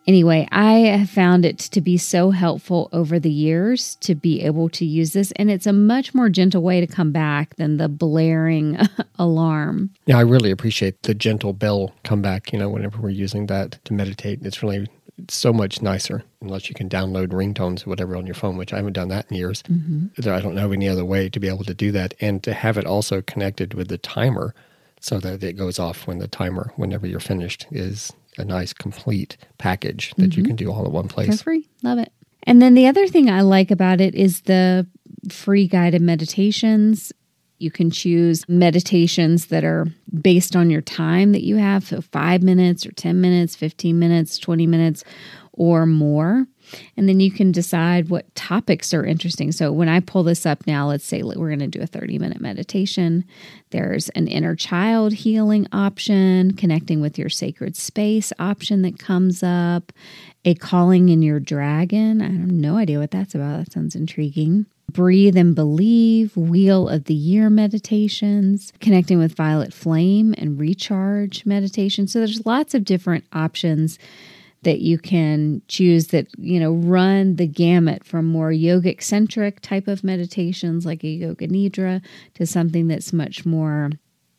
Anyway, 0.08 0.48
I 0.54 0.72
have 0.72 1.10
found 1.10 1.44
it 1.44 1.58
to 1.60 1.82
be 1.82 1.98
so 1.98 2.32
helpful 2.32 2.88
over 2.94 3.20
the 3.20 3.30
years 3.30 3.96
to 3.98 4.16
be 4.16 4.42
able 4.42 4.70
to 4.70 4.86
use 4.86 5.12
this, 5.12 5.34
and 5.36 5.52
it's 5.52 5.68
a 5.68 5.74
much 5.74 6.16
more 6.16 6.30
gentle 6.30 6.62
way 6.62 6.80
to 6.80 6.88
come 6.88 7.12
back 7.12 7.56
than 7.58 7.76
the 7.76 7.90
blaring 7.90 8.80
alarm. 9.20 9.90
Yeah, 10.06 10.18
I 10.18 10.22
really 10.22 10.50
appreciate 10.50 11.04
the 11.04 11.14
gentle 11.14 11.52
bell 11.52 11.94
come 12.06 12.22
back, 12.22 12.54
you 12.54 12.60
know, 12.60 12.70
whenever 12.70 13.00
we're 13.00 13.10
using 13.10 13.48
that 13.48 13.84
to 13.84 13.94
meditate. 13.94 14.40
It's 14.44 14.64
really 14.64 14.88
so 15.30 15.52
much 15.52 15.82
nicer 15.82 16.24
unless 16.42 16.70
you 16.70 16.76
can 16.76 16.88
download 16.88 17.28
ringtones 17.28 17.86
or 17.86 17.90
whatever 17.90 18.16
on 18.16 18.26
your 18.26 18.36
phone, 18.36 18.56
which 18.56 18.72
I 18.72 18.78
haven't 18.78 18.94
done 18.94 19.10
that 19.10 19.26
in 19.30 19.36
years. 19.36 19.64
Mm-hmm. 19.64 20.30
I 20.30 20.40
don't 20.40 20.56
know 20.56 20.72
any 20.72 20.88
other 20.88 21.04
way 21.04 21.28
to 21.28 21.40
be 21.40 21.48
able 21.48 21.64
to 21.66 21.74
do 21.74 21.92
that. 21.92 22.14
And 22.22 22.42
to 22.44 22.54
have 22.54 22.78
it 22.78 22.86
also 22.86 23.22
connected 23.22 23.74
with 23.74 23.90
the 23.90 23.98
timer 23.98 24.54
so 25.02 25.20
that 25.20 25.44
it 25.44 25.54
goes 25.54 25.80
off 25.80 26.08
when 26.08 26.20
the 26.20 26.28
timer, 26.28 26.72
whenever 26.76 27.08
you're 27.08 27.20
finished, 27.20 27.66
is 27.72 28.14
a 28.38 28.46
nice 28.46 28.74
complete 28.74 29.38
package 29.58 30.14
that 30.16 30.32
mm-hmm. 30.32 30.40
you 30.40 30.46
can 30.46 30.56
do 30.56 30.72
all 30.72 30.86
in 30.86 30.92
one 30.92 31.08
place. 31.08 31.38
For 31.38 31.44
free. 31.44 31.68
Love 31.84 32.00
it. 32.00 32.12
And 32.44 32.62
then 32.62 32.76
the 32.76 32.88
other 32.88 33.08
thing 33.08 33.30
I 33.30 33.42
like 33.42 33.72
about 33.72 34.00
it 34.00 34.16
is 34.16 34.42
the 34.42 34.88
free 35.30 35.68
guided 35.68 36.02
meditations. 36.02 37.12
You 37.60 37.72
can 37.72 37.92
choose 37.92 38.48
meditations 38.48 39.48
that 39.48 39.64
are 39.64 39.88
based 40.22 40.56
on 40.56 40.70
your 40.70 40.82
time 40.82 41.32
that 41.34 41.44
you 41.44 41.58
have. 41.58 41.86
So, 41.86 42.02
five 42.02 42.44
minutes 42.44 42.86
or 42.86 42.92
10 42.92 43.20
minutes, 43.20 43.56
15 43.56 43.98
minutes, 43.98 44.38
20 44.38 44.68
minutes, 44.68 45.04
or 45.54 45.86
more. 45.86 46.48
And 46.96 47.08
then 47.08 47.20
you 47.20 47.32
can 47.32 47.52
decide 47.52 48.10
what 48.10 48.34
topics 48.36 48.94
are 48.94 49.06
interesting. 49.06 49.52
So 49.52 49.72
when 49.72 49.90
I 49.90 50.00
pull 50.00 50.24
this 50.24 50.46
up 50.46 50.66
now, 50.68 50.88
let's 50.88 51.06
say 51.06 51.24
we're 51.24 51.36
going 51.36 51.60
to 51.60 51.68
do 51.68 51.82
a 51.82 51.88
30 51.88 52.20
minute 52.20 52.42
meditation. 52.42 53.26
There's 53.70 54.10
an 54.10 54.28
inner 54.28 54.56
child 54.56 55.14
healing 55.14 55.68
option, 55.72 56.54
connecting 56.54 57.02
with 57.02 57.18
your 57.18 57.30
sacred 57.30 57.76
space 57.76 58.32
option 58.40 58.82
that 58.84 59.00
comes 59.00 59.44
up, 59.44 59.92
a 60.46 60.56
calling 60.56 61.10
in 61.10 61.22
your 61.22 61.40
dragon. 61.40 62.22
I 62.22 62.26
have 62.26 62.52
no 62.52 62.78
idea 62.78 63.00
what 63.00 63.12
that's 63.12 63.36
about. 63.36 63.58
That 63.58 63.72
sounds 63.72 63.96
intriguing. 63.96 64.66
Breathe 64.92 65.36
and 65.36 65.54
Believe, 65.54 66.38
Wheel 66.38 66.88
of 66.88 67.06
the 67.06 67.14
Year 67.14 67.50
meditations, 67.50 68.72
connecting 68.80 69.20
with 69.20 69.36
Violet 69.36 69.74
Flame 69.74 70.34
and 70.38 70.58
Recharge 70.58 71.46
meditation. 71.46 72.08
So 72.08 72.20
there's 72.20 72.46
lots 72.46 72.74
of 72.74 72.86
different 72.86 73.26
options 73.34 74.00
that 74.64 74.80
you 74.80 74.98
can 74.98 75.62
choose 75.68 76.08
that 76.08 76.28
you 76.38 76.60
know 76.60 76.74
run 76.74 77.36
the 77.36 77.48
gamut 77.48 78.04
from 78.04 78.26
more 78.26 78.52
yogic 78.52 79.02
centric 79.02 79.62
type 79.62 79.88
of 79.88 80.04
meditations 80.04 80.86
like 80.86 81.04
a 81.04 81.08
yoga 81.08 81.48
nidra 81.48 82.02
to 82.34 82.46
something 82.46 82.88
that's 82.88 83.14
much 83.14 83.46
more 83.46 83.90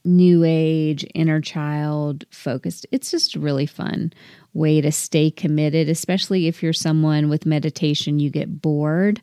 new 0.04 0.42
age 0.44 1.04
inner 1.14 1.40
child 1.40 2.24
focused. 2.30 2.86
It's 2.90 3.10
just 3.10 3.34
a 3.34 3.40
really 3.40 3.66
fun 3.66 4.12
way 4.54 4.80
to 4.80 4.90
stay 4.90 5.30
committed 5.30 5.88
especially 5.88 6.48
if 6.48 6.62
you're 6.62 6.72
someone 6.72 7.28
with 7.28 7.46
meditation 7.46 8.18
you 8.18 8.30
get 8.30 8.60
bored 8.60 9.20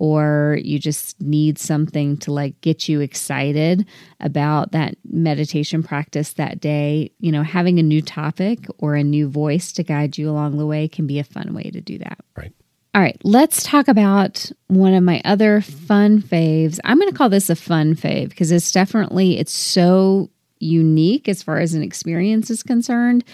or 0.00 0.58
you 0.62 0.78
just 0.78 1.20
need 1.20 1.58
something 1.58 2.16
to 2.16 2.32
like 2.32 2.58
get 2.62 2.88
you 2.88 3.00
excited 3.00 3.86
about 4.18 4.72
that 4.72 4.96
meditation 5.04 5.82
practice 5.82 6.32
that 6.32 6.58
day, 6.58 7.12
you 7.20 7.30
know, 7.30 7.42
having 7.42 7.78
a 7.78 7.82
new 7.82 8.00
topic 8.00 8.66
or 8.78 8.94
a 8.94 9.04
new 9.04 9.28
voice 9.28 9.72
to 9.72 9.82
guide 9.82 10.16
you 10.16 10.30
along 10.30 10.56
the 10.56 10.64
way 10.64 10.88
can 10.88 11.06
be 11.06 11.18
a 11.18 11.24
fun 11.24 11.52
way 11.52 11.64
to 11.64 11.82
do 11.82 11.98
that. 11.98 12.18
Right. 12.34 12.50
All 12.94 13.02
right, 13.02 13.20
let's 13.24 13.62
talk 13.62 13.88
about 13.88 14.50
one 14.68 14.94
of 14.94 15.04
my 15.04 15.20
other 15.26 15.60
fun 15.60 16.22
faves. 16.22 16.80
I'm 16.82 16.98
going 16.98 17.10
to 17.10 17.16
call 17.16 17.28
this 17.28 17.50
a 17.50 17.54
fun 17.54 17.94
fave 17.94 18.30
because 18.30 18.50
it's 18.50 18.72
definitely 18.72 19.38
it's 19.38 19.52
so 19.52 20.30
unique 20.60 21.28
as 21.28 21.42
far 21.42 21.58
as 21.58 21.74
an 21.74 21.82
experience 21.82 22.50
is 22.50 22.62
concerned 22.62 23.24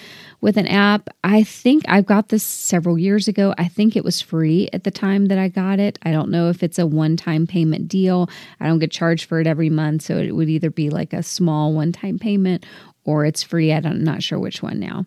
with 0.40 0.56
an 0.56 0.66
app. 0.66 1.08
I 1.24 1.42
think 1.42 1.84
I've 1.88 2.06
got 2.06 2.28
this 2.28 2.44
several 2.44 2.98
years 2.98 3.28
ago. 3.28 3.54
I 3.58 3.68
think 3.68 3.96
it 3.96 4.04
was 4.04 4.20
free 4.20 4.68
at 4.72 4.84
the 4.84 4.90
time 4.90 5.26
that 5.26 5.38
I 5.38 5.48
got 5.48 5.78
it. 5.78 5.98
I 6.02 6.12
don't 6.12 6.30
know 6.30 6.48
if 6.48 6.62
it's 6.62 6.78
a 6.78 6.86
one 6.86 7.16
time 7.16 7.46
payment 7.46 7.88
deal. 7.88 8.30
I 8.60 8.66
don't 8.66 8.78
get 8.78 8.90
charged 8.90 9.28
for 9.28 9.40
it 9.40 9.46
every 9.46 9.70
month. 9.70 10.02
So 10.02 10.16
it 10.16 10.32
would 10.32 10.48
either 10.48 10.70
be 10.70 10.88
like 10.90 11.12
a 11.12 11.22
small 11.22 11.72
one 11.72 11.92
time 11.92 12.18
payment 12.18 12.64
or 13.04 13.24
it's 13.24 13.42
free. 13.42 13.72
I'm 13.72 14.04
not 14.04 14.22
sure 14.22 14.38
which 14.38 14.62
one 14.62 14.80
now. 14.80 15.06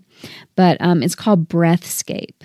But 0.56 0.78
um, 0.80 1.04
it's 1.04 1.16
called 1.16 1.50
Breathscape. 1.50 2.42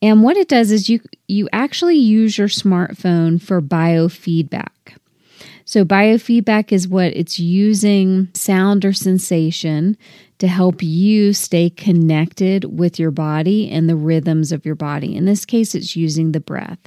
And 0.00 0.24
what 0.24 0.36
it 0.36 0.48
does 0.48 0.72
is 0.72 0.88
you 0.88 1.00
you 1.28 1.48
actually 1.52 1.96
use 1.96 2.36
your 2.36 2.48
smartphone 2.48 3.40
for 3.40 3.62
biofeedback. 3.62 4.96
So, 5.72 5.86
biofeedback 5.86 6.70
is 6.70 6.86
what 6.86 7.16
it's 7.16 7.38
using 7.38 8.28
sound 8.34 8.84
or 8.84 8.92
sensation 8.92 9.96
to 10.36 10.46
help 10.46 10.82
you 10.82 11.32
stay 11.32 11.70
connected 11.70 12.78
with 12.78 12.98
your 12.98 13.10
body 13.10 13.70
and 13.70 13.88
the 13.88 13.96
rhythms 13.96 14.52
of 14.52 14.66
your 14.66 14.74
body. 14.74 15.16
In 15.16 15.24
this 15.24 15.46
case, 15.46 15.74
it's 15.74 15.96
using 15.96 16.32
the 16.32 16.40
breath. 16.40 16.78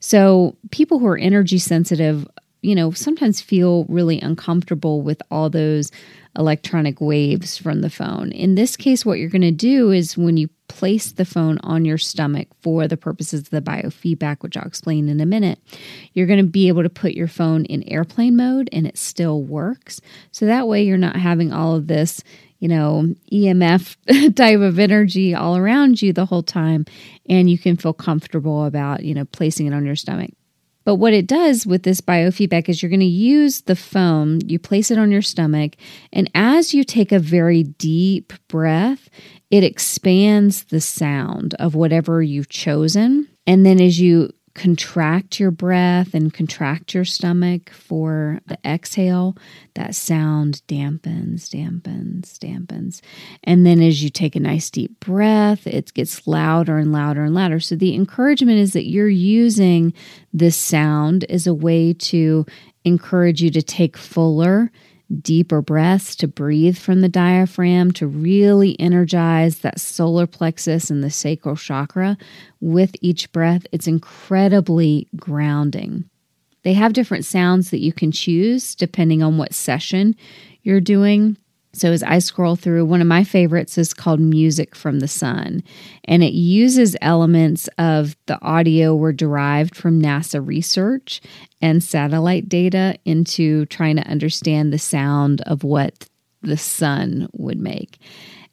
So, 0.00 0.56
people 0.70 1.00
who 1.00 1.06
are 1.06 1.18
energy 1.18 1.58
sensitive, 1.58 2.26
you 2.62 2.74
know, 2.74 2.92
sometimes 2.92 3.42
feel 3.42 3.84
really 3.90 4.22
uncomfortable 4.22 5.02
with 5.02 5.20
all 5.30 5.50
those 5.50 5.92
electronic 6.34 7.02
waves 7.02 7.58
from 7.58 7.82
the 7.82 7.90
phone. 7.90 8.32
In 8.32 8.54
this 8.54 8.74
case, 8.74 9.04
what 9.04 9.18
you're 9.18 9.28
going 9.28 9.42
to 9.42 9.50
do 9.50 9.90
is 9.90 10.16
when 10.16 10.38
you 10.38 10.48
place 10.68 11.12
the 11.12 11.24
phone 11.24 11.58
on 11.58 11.84
your 11.84 11.98
stomach 11.98 12.48
for 12.60 12.88
the 12.88 12.96
purposes 12.96 13.42
of 13.42 13.50
the 13.50 13.60
biofeedback, 13.60 14.42
which 14.42 14.56
I'll 14.56 14.66
explain 14.66 15.08
in 15.08 15.20
a 15.20 15.26
minute, 15.26 15.58
you're 16.12 16.26
going 16.26 16.44
to 16.44 16.50
be 16.50 16.68
able 16.68 16.82
to 16.82 16.90
put 16.90 17.12
your 17.12 17.28
phone 17.28 17.64
in 17.66 17.82
airplane 17.84 18.36
mode 18.36 18.68
and 18.72 18.86
it 18.86 18.98
still 18.98 19.42
works. 19.42 20.00
So 20.32 20.46
that 20.46 20.66
way 20.66 20.82
you're 20.82 20.96
not 20.98 21.16
having 21.16 21.52
all 21.52 21.76
of 21.76 21.86
this, 21.86 22.22
you 22.58 22.68
know, 22.68 23.14
EMF 23.32 24.34
type 24.36 24.60
of 24.60 24.78
energy 24.78 25.34
all 25.34 25.56
around 25.56 26.00
you 26.00 26.12
the 26.12 26.26
whole 26.26 26.42
time 26.42 26.86
and 27.28 27.50
you 27.50 27.58
can 27.58 27.76
feel 27.76 27.92
comfortable 27.92 28.64
about, 28.64 29.04
you 29.04 29.14
know, 29.14 29.24
placing 29.26 29.66
it 29.66 29.74
on 29.74 29.84
your 29.84 29.96
stomach. 29.96 30.32
But 30.84 30.96
what 30.96 31.14
it 31.14 31.26
does 31.26 31.66
with 31.66 31.82
this 31.82 32.00
biofeedback 32.00 32.68
is 32.68 32.82
you're 32.82 32.90
going 32.90 33.00
to 33.00 33.06
use 33.06 33.62
the 33.62 33.76
foam, 33.76 34.38
you 34.44 34.58
place 34.58 34.90
it 34.90 34.98
on 34.98 35.10
your 35.10 35.22
stomach, 35.22 35.76
and 36.12 36.30
as 36.34 36.74
you 36.74 36.84
take 36.84 37.10
a 37.10 37.18
very 37.18 37.62
deep 37.62 38.32
breath, 38.48 39.08
it 39.50 39.64
expands 39.64 40.64
the 40.64 40.80
sound 40.80 41.54
of 41.54 41.74
whatever 41.74 42.22
you've 42.22 42.48
chosen. 42.50 43.28
And 43.46 43.64
then 43.64 43.80
as 43.80 44.00
you 44.00 44.30
contract 44.54 45.40
your 45.40 45.50
breath 45.50 46.14
and 46.14 46.32
contract 46.32 46.94
your 46.94 47.04
stomach 47.04 47.70
for 47.70 48.40
the 48.46 48.58
exhale, 48.64 49.36
that 49.74 49.94
sound 49.94 50.62
dampens, 50.68 51.48
dampens, 51.48 52.38
dampens. 52.38 53.00
And 53.42 53.66
then 53.66 53.82
as 53.82 54.02
you 54.02 54.10
take 54.10 54.36
a 54.36 54.40
nice 54.40 54.70
deep 54.70 54.98
breath, 55.00 55.66
it 55.66 55.92
gets 55.92 56.26
louder 56.26 56.78
and 56.78 56.92
louder 56.92 57.24
and 57.24 57.34
louder. 57.34 57.58
So 57.58 57.74
the 57.74 57.94
encouragement 57.94 58.58
is 58.58 58.72
that 58.74 58.86
you're 58.86 59.08
using 59.08 59.92
this 60.32 60.56
sound 60.56 61.24
as 61.24 61.46
a 61.46 61.54
way 61.54 61.92
to 61.92 62.46
encourage 62.84 63.42
you 63.42 63.50
to 63.50 63.62
take 63.62 63.96
fuller 63.96 64.70
deeper 65.20 65.60
breaths 65.60 66.16
to 66.16 66.28
breathe 66.28 66.78
from 66.78 67.00
the 67.00 67.08
diaphragm 67.08 67.92
to 67.92 68.06
really 68.06 68.78
energize 68.80 69.58
that 69.58 69.80
solar 69.80 70.26
plexus 70.26 70.90
and 70.90 71.04
the 71.04 71.10
sacral 71.10 71.56
chakra 71.56 72.16
with 72.60 72.94
each 73.00 73.30
breath. 73.32 73.66
It's 73.72 73.86
incredibly 73.86 75.08
grounding. 75.16 76.08
They 76.62 76.72
have 76.72 76.94
different 76.94 77.26
sounds 77.26 77.70
that 77.70 77.80
you 77.80 77.92
can 77.92 78.10
choose 78.10 78.74
depending 78.74 79.22
on 79.22 79.36
what 79.36 79.52
session 79.52 80.16
you're 80.62 80.80
doing. 80.80 81.36
So, 81.74 81.90
as 81.90 82.04
I 82.04 82.20
scroll 82.20 82.54
through, 82.54 82.84
one 82.84 83.00
of 83.00 83.08
my 83.08 83.24
favorites 83.24 83.76
is 83.76 83.92
called 83.92 84.20
Music 84.20 84.76
from 84.76 85.00
the 85.00 85.08
Sun, 85.08 85.64
and 86.04 86.22
it 86.22 86.32
uses 86.32 86.96
elements 87.02 87.68
of 87.78 88.16
the 88.26 88.40
audio 88.42 88.94
were 88.94 89.12
derived 89.12 89.74
from 89.74 90.00
NASA 90.00 90.44
research 90.46 91.20
and 91.60 91.82
satellite 91.82 92.48
data 92.48 92.96
into 93.04 93.66
trying 93.66 93.96
to 93.96 94.06
understand 94.06 94.72
the 94.72 94.78
sound 94.78 95.40
of 95.42 95.64
what 95.64 96.08
the 96.42 96.56
sun 96.56 97.28
would 97.32 97.58
make. 97.58 97.98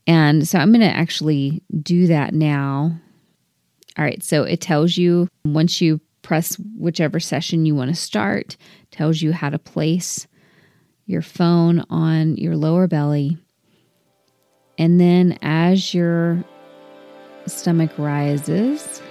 And 0.07 0.47
so, 0.47 0.57
I'm 0.57 0.71
going 0.71 0.81
to 0.81 0.87
actually 0.87 1.61
do 1.81 2.07
that 2.07 2.33
now. 2.33 2.99
All 3.99 4.05
right, 4.05 4.23
so 4.23 4.43
it 4.43 4.61
tells 4.61 4.97
you 4.97 5.27
once 5.45 5.79
you 5.79 6.01
press 6.23 6.55
whichever 6.55 7.19
session 7.19 7.67
you 7.67 7.75
want 7.75 7.89
to 7.89 7.95
start, 7.95 8.57
tells 8.89 9.21
you 9.21 9.31
how 9.31 9.49
to 9.49 9.59
place 9.59 10.27
your 11.11 11.21
phone 11.21 11.83
on 11.89 12.37
your 12.37 12.55
lower 12.55 12.87
belly. 12.87 13.37
And 14.77 14.99
then 14.99 15.37
as 15.41 15.93
your 15.93 16.43
stomach 17.45 17.91
rises, 17.97 19.01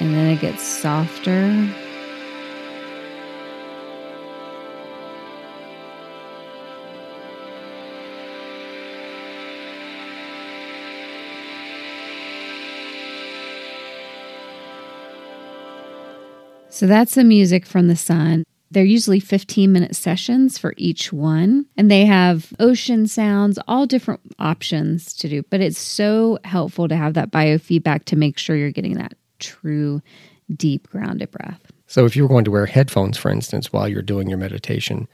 and 0.00 0.14
then 0.14 0.28
it 0.28 0.40
gets 0.40 0.62
softer. 0.62 1.68
So 16.76 16.86
that's 16.86 17.14
the 17.14 17.24
music 17.24 17.64
from 17.64 17.88
the 17.88 17.96
sun. 17.96 18.44
They're 18.70 18.84
usually 18.84 19.18
15 19.18 19.72
minute 19.72 19.96
sessions 19.96 20.58
for 20.58 20.74
each 20.76 21.10
one, 21.10 21.64
and 21.74 21.90
they 21.90 22.04
have 22.04 22.52
ocean 22.58 23.06
sounds, 23.06 23.58
all 23.66 23.86
different 23.86 24.20
options 24.38 25.14
to 25.14 25.28
do. 25.30 25.42
But 25.48 25.62
it's 25.62 25.78
so 25.78 26.38
helpful 26.44 26.86
to 26.88 26.94
have 26.94 27.14
that 27.14 27.30
biofeedback 27.30 28.04
to 28.04 28.16
make 28.16 28.36
sure 28.36 28.56
you're 28.56 28.72
getting 28.72 28.98
that 28.98 29.14
true, 29.38 30.02
deep, 30.54 30.86
grounded 30.90 31.30
breath. 31.30 31.62
So, 31.86 32.04
if 32.04 32.14
you're 32.14 32.28
going 32.28 32.44
to 32.44 32.50
wear 32.50 32.66
headphones, 32.66 33.16
for 33.16 33.30
instance, 33.30 33.72
while 33.72 33.88
you're 33.88 34.02
doing 34.02 34.28
your 34.28 34.36
meditation, 34.36 35.08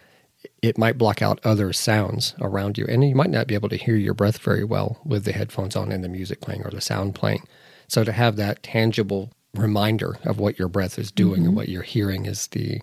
it 0.62 0.78
might 0.78 0.98
block 0.98 1.22
out 1.22 1.38
other 1.44 1.72
sounds 1.72 2.34
around 2.40 2.76
you, 2.76 2.86
and 2.88 3.08
you 3.08 3.14
might 3.14 3.30
not 3.30 3.46
be 3.46 3.54
able 3.54 3.68
to 3.68 3.76
hear 3.76 3.94
your 3.94 4.14
breath 4.14 4.38
very 4.38 4.64
well 4.64 5.00
with 5.04 5.24
the 5.24 5.32
headphones 5.32 5.76
on 5.76 5.92
and 5.92 6.02
the 6.02 6.08
music 6.08 6.40
playing 6.40 6.64
or 6.64 6.70
the 6.70 6.80
sound 6.80 7.14
playing. 7.14 7.46
So, 7.86 8.02
to 8.02 8.10
have 8.10 8.34
that 8.34 8.64
tangible 8.64 9.30
reminder 9.54 10.18
of 10.24 10.38
what 10.38 10.58
your 10.58 10.68
breath 10.68 10.98
is 10.98 11.12
doing 11.12 11.40
mm-hmm. 11.40 11.48
and 11.48 11.56
what 11.56 11.68
you're 11.68 11.82
hearing 11.82 12.26
is 12.26 12.46
the 12.48 12.80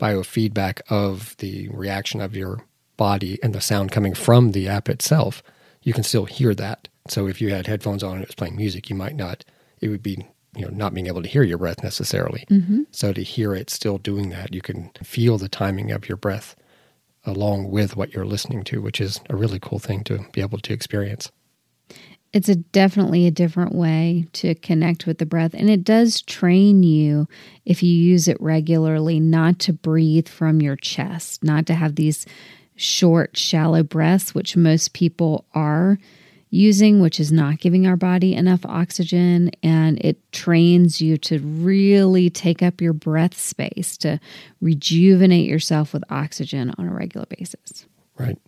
biofeedback 0.00 0.80
of 0.88 1.36
the 1.38 1.68
reaction 1.68 2.20
of 2.20 2.36
your 2.36 2.64
body 2.96 3.38
and 3.42 3.54
the 3.54 3.60
sound 3.60 3.90
coming 3.90 4.14
from 4.14 4.52
the 4.52 4.68
app 4.68 4.88
itself. 4.88 5.42
You 5.82 5.92
can 5.92 6.04
still 6.04 6.24
hear 6.24 6.54
that. 6.54 6.88
So 7.08 7.26
if 7.26 7.40
you 7.40 7.50
had 7.50 7.66
headphones 7.66 8.02
on 8.02 8.14
and 8.14 8.22
it 8.22 8.28
was 8.28 8.34
playing 8.34 8.56
music, 8.56 8.88
you 8.88 8.96
might 8.96 9.16
not, 9.16 9.44
it 9.80 9.88
would 9.88 10.02
be, 10.02 10.28
you 10.54 10.64
know, 10.64 10.70
not 10.70 10.94
being 10.94 11.08
able 11.08 11.22
to 11.22 11.28
hear 11.28 11.42
your 11.42 11.58
breath 11.58 11.82
necessarily. 11.82 12.44
Mm-hmm. 12.50 12.82
So 12.92 13.12
to 13.12 13.22
hear 13.22 13.54
it 13.54 13.70
still 13.70 13.98
doing 13.98 14.28
that, 14.30 14.54
you 14.54 14.60
can 14.60 14.90
feel 15.02 15.38
the 15.38 15.48
timing 15.48 15.90
of 15.90 16.08
your 16.08 16.16
breath 16.16 16.54
along 17.24 17.70
with 17.70 17.96
what 17.96 18.12
you're 18.14 18.24
listening 18.24 18.64
to, 18.64 18.80
which 18.80 19.00
is 19.00 19.20
a 19.30 19.36
really 19.36 19.58
cool 19.60 19.78
thing 19.78 20.04
to 20.04 20.24
be 20.32 20.40
able 20.40 20.58
to 20.58 20.72
experience. 20.72 21.30
It's 22.32 22.48
a 22.48 22.56
definitely 22.56 23.26
a 23.26 23.30
different 23.30 23.74
way 23.74 24.26
to 24.34 24.54
connect 24.54 25.06
with 25.06 25.18
the 25.18 25.26
breath 25.26 25.52
and 25.54 25.68
it 25.68 25.84
does 25.84 26.22
train 26.22 26.82
you 26.82 27.28
if 27.66 27.82
you 27.82 27.92
use 27.92 28.26
it 28.26 28.40
regularly 28.40 29.20
not 29.20 29.58
to 29.60 29.72
breathe 29.72 30.28
from 30.28 30.62
your 30.62 30.76
chest, 30.76 31.44
not 31.44 31.66
to 31.66 31.74
have 31.74 31.96
these 31.96 32.24
short 32.74 33.36
shallow 33.36 33.82
breaths 33.82 34.34
which 34.34 34.56
most 34.56 34.94
people 34.94 35.44
are 35.54 35.98
using, 36.52 37.00
which 37.00 37.18
is 37.18 37.32
not 37.32 37.58
giving 37.58 37.86
our 37.86 37.96
body 37.96 38.34
enough 38.34 38.64
oxygen. 38.66 39.50
And 39.62 39.98
it 40.04 40.18
trains 40.32 41.00
you 41.00 41.16
to 41.18 41.38
really 41.40 42.30
take 42.30 42.62
up 42.62 42.80
your 42.80 42.92
breath 42.92 43.38
space, 43.38 43.96
to 43.98 44.20
rejuvenate 44.60 45.48
yourself 45.48 45.92
with 45.92 46.04
oxygen 46.10 46.72
on 46.78 46.86
a 46.86 46.92
regular 46.92 47.26
basis. 47.26 47.86
Right. 48.18 48.38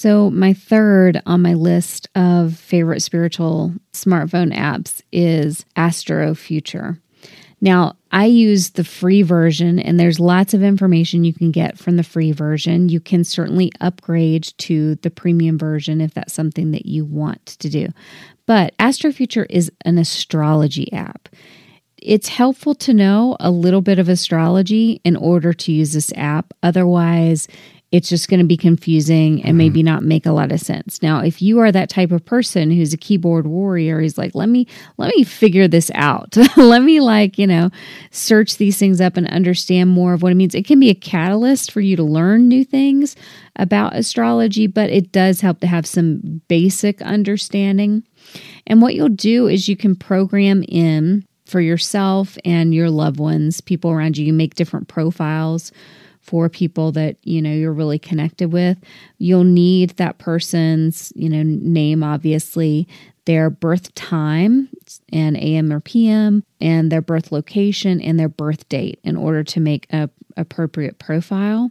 So, 0.00 0.30
my 0.30 0.52
third 0.52 1.20
on 1.26 1.42
my 1.42 1.54
list 1.54 2.08
of 2.14 2.56
favorite 2.56 3.02
spiritual 3.02 3.74
smartphone 3.92 4.56
apps 4.56 5.02
is 5.10 5.66
Astro 5.74 6.36
Future. 6.36 7.00
Now, 7.60 7.96
I 8.12 8.26
use 8.26 8.70
the 8.70 8.84
free 8.84 9.22
version, 9.22 9.80
and 9.80 9.98
there's 9.98 10.20
lots 10.20 10.54
of 10.54 10.62
information 10.62 11.24
you 11.24 11.34
can 11.34 11.50
get 11.50 11.78
from 11.78 11.96
the 11.96 12.04
free 12.04 12.30
version. 12.30 12.88
You 12.88 13.00
can 13.00 13.24
certainly 13.24 13.72
upgrade 13.80 14.52
to 14.58 14.94
the 14.94 15.10
premium 15.10 15.58
version 15.58 16.00
if 16.00 16.14
that's 16.14 16.32
something 16.32 16.70
that 16.70 16.86
you 16.86 17.04
want 17.04 17.44
to 17.46 17.68
do. 17.68 17.88
But 18.46 18.78
Astrofuture 18.78 19.46
is 19.50 19.72
an 19.84 19.98
astrology 19.98 20.92
app. 20.92 21.28
It's 22.00 22.28
helpful 22.28 22.76
to 22.76 22.94
know 22.94 23.36
a 23.40 23.50
little 23.50 23.80
bit 23.80 23.98
of 23.98 24.08
astrology 24.08 25.00
in 25.02 25.16
order 25.16 25.52
to 25.52 25.72
use 25.72 25.92
this 25.92 26.12
app. 26.14 26.54
Otherwise, 26.62 27.48
it's 27.90 28.10
just 28.10 28.28
going 28.28 28.40
to 28.40 28.46
be 28.46 28.56
confusing 28.56 29.40
and 29.40 29.50
mm-hmm. 29.50 29.56
maybe 29.56 29.82
not 29.82 30.02
make 30.02 30.26
a 30.26 30.32
lot 30.32 30.52
of 30.52 30.60
sense. 30.60 31.00
Now, 31.00 31.20
if 31.20 31.40
you 31.40 31.58
are 31.60 31.72
that 31.72 31.88
type 31.88 32.12
of 32.12 32.24
person 32.24 32.70
who's 32.70 32.92
a 32.92 32.98
keyboard 32.98 33.46
warrior, 33.46 34.00
he's 34.00 34.18
like, 34.18 34.34
let 34.34 34.50
me 34.50 34.66
let 34.98 35.14
me 35.16 35.24
figure 35.24 35.66
this 35.66 35.90
out. 35.94 36.36
let 36.56 36.82
me 36.82 37.00
like, 37.00 37.38
you 37.38 37.46
know, 37.46 37.70
search 38.10 38.58
these 38.58 38.78
things 38.78 39.00
up 39.00 39.16
and 39.16 39.26
understand 39.28 39.90
more 39.90 40.12
of 40.12 40.22
what 40.22 40.32
it 40.32 40.34
means. 40.34 40.54
It 40.54 40.66
can 40.66 40.78
be 40.78 40.90
a 40.90 40.94
catalyst 40.94 41.72
for 41.72 41.80
you 41.80 41.96
to 41.96 42.02
learn 42.02 42.46
new 42.46 42.64
things 42.64 43.16
about 43.56 43.96
astrology, 43.96 44.66
but 44.66 44.90
it 44.90 45.10
does 45.10 45.40
help 45.40 45.60
to 45.60 45.66
have 45.66 45.86
some 45.86 46.42
basic 46.48 47.00
understanding. 47.00 48.02
And 48.66 48.82
what 48.82 48.94
you'll 48.94 49.08
do 49.08 49.46
is 49.46 49.68
you 49.68 49.76
can 49.76 49.96
program 49.96 50.62
in 50.68 51.24
for 51.46 51.62
yourself 51.62 52.36
and 52.44 52.74
your 52.74 52.90
loved 52.90 53.18
ones, 53.18 53.62
people 53.62 53.90
around 53.90 54.18
you, 54.18 54.26
you 54.26 54.34
make 54.34 54.54
different 54.54 54.88
profiles 54.88 55.72
for 56.28 56.50
people 56.50 56.92
that 56.92 57.16
you 57.22 57.40
know 57.40 57.50
you're 57.50 57.72
really 57.72 57.98
connected 57.98 58.52
with 58.52 58.76
you'll 59.16 59.44
need 59.44 59.88
that 59.96 60.18
person's 60.18 61.10
you 61.16 61.26
know 61.26 61.42
name 61.42 62.04
obviously 62.04 62.86
their 63.24 63.48
birth 63.48 63.94
time 63.94 64.68
and 65.10 65.38
am 65.38 65.72
or 65.72 65.80
pm 65.80 66.44
and 66.60 66.92
their 66.92 67.00
birth 67.00 67.32
location 67.32 67.98
and 68.02 68.20
their 68.20 68.28
birth 68.28 68.68
date 68.68 69.00
in 69.04 69.16
order 69.16 69.42
to 69.42 69.58
make 69.58 69.86
a 69.90 70.10
appropriate 70.36 70.98
profile 70.98 71.70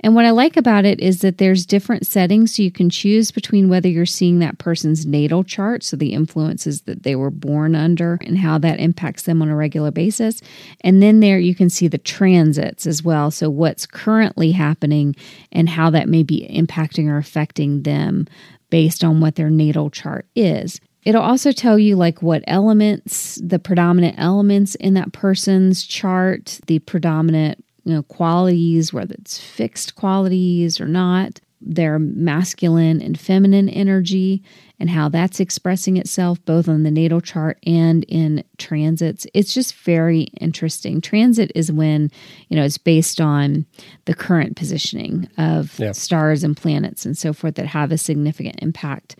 and 0.00 0.14
what 0.14 0.26
I 0.26 0.30
like 0.30 0.56
about 0.56 0.84
it 0.84 1.00
is 1.00 1.22
that 1.22 1.38
there's 1.38 1.64
different 1.64 2.06
settings 2.06 2.54
so 2.54 2.62
you 2.62 2.70
can 2.70 2.90
choose 2.90 3.30
between 3.30 3.68
whether 3.68 3.88
you're 3.88 4.04
seeing 4.04 4.38
that 4.40 4.58
person's 4.58 5.06
natal 5.06 5.44
chart, 5.44 5.82
so 5.82 5.96
the 5.96 6.12
influences 6.12 6.82
that 6.82 7.04
they 7.04 7.16
were 7.16 7.30
born 7.30 7.74
under 7.74 8.18
and 8.22 8.38
how 8.38 8.58
that 8.58 8.80
impacts 8.80 9.22
them 9.22 9.40
on 9.40 9.48
a 9.48 9.56
regular 9.56 9.90
basis. 9.90 10.42
And 10.82 11.02
then 11.02 11.20
there 11.20 11.38
you 11.38 11.54
can 11.54 11.70
see 11.70 11.88
the 11.88 11.98
transits 11.98 12.86
as 12.86 13.02
well, 13.02 13.30
so 13.30 13.48
what's 13.48 13.86
currently 13.86 14.52
happening 14.52 15.16
and 15.52 15.68
how 15.68 15.90
that 15.90 16.08
may 16.08 16.22
be 16.22 16.46
impacting 16.48 17.08
or 17.08 17.16
affecting 17.16 17.82
them 17.82 18.26
based 18.68 19.04
on 19.04 19.20
what 19.20 19.36
their 19.36 19.50
natal 19.50 19.88
chart 19.88 20.26
is. 20.34 20.80
It'll 21.04 21.22
also 21.22 21.52
tell 21.52 21.78
you 21.78 21.96
like 21.96 22.22
what 22.22 22.42
elements, 22.46 23.38
the 23.42 23.58
predominant 23.58 24.16
elements 24.18 24.74
in 24.76 24.94
that 24.94 25.12
person's 25.12 25.84
chart, 25.84 26.60
the 26.66 26.78
predominant 26.80 27.63
you 27.84 27.94
know, 27.94 28.02
qualities, 28.02 28.92
whether 28.92 29.14
it's 29.14 29.38
fixed 29.38 29.94
qualities 29.94 30.80
or 30.80 30.88
not, 30.88 31.40
their 31.60 31.98
masculine 31.98 33.00
and 33.00 33.18
feminine 33.18 33.68
energy 33.68 34.42
and 34.78 34.90
how 34.90 35.08
that's 35.08 35.40
expressing 35.40 35.96
itself 35.96 36.44
both 36.44 36.68
on 36.68 36.82
the 36.82 36.90
natal 36.90 37.20
chart 37.20 37.58
and 37.64 38.04
in 38.04 38.44
transits. 38.58 39.26
It's 39.32 39.54
just 39.54 39.74
very 39.74 40.22
interesting. 40.40 41.00
Transit 41.00 41.52
is 41.54 41.72
when, 41.72 42.10
you 42.48 42.56
know, 42.56 42.64
it's 42.64 42.76
based 42.76 43.20
on 43.20 43.64
the 44.04 44.14
current 44.14 44.56
positioning 44.56 45.28
of 45.38 45.78
yeah. 45.78 45.92
stars 45.92 46.44
and 46.44 46.56
planets 46.56 47.06
and 47.06 47.16
so 47.16 47.32
forth 47.32 47.54
that 47.54 47.66
have 47.66 47.92
a 47.92 47.98
significant 47.98 48.56
impact 48.60 49.16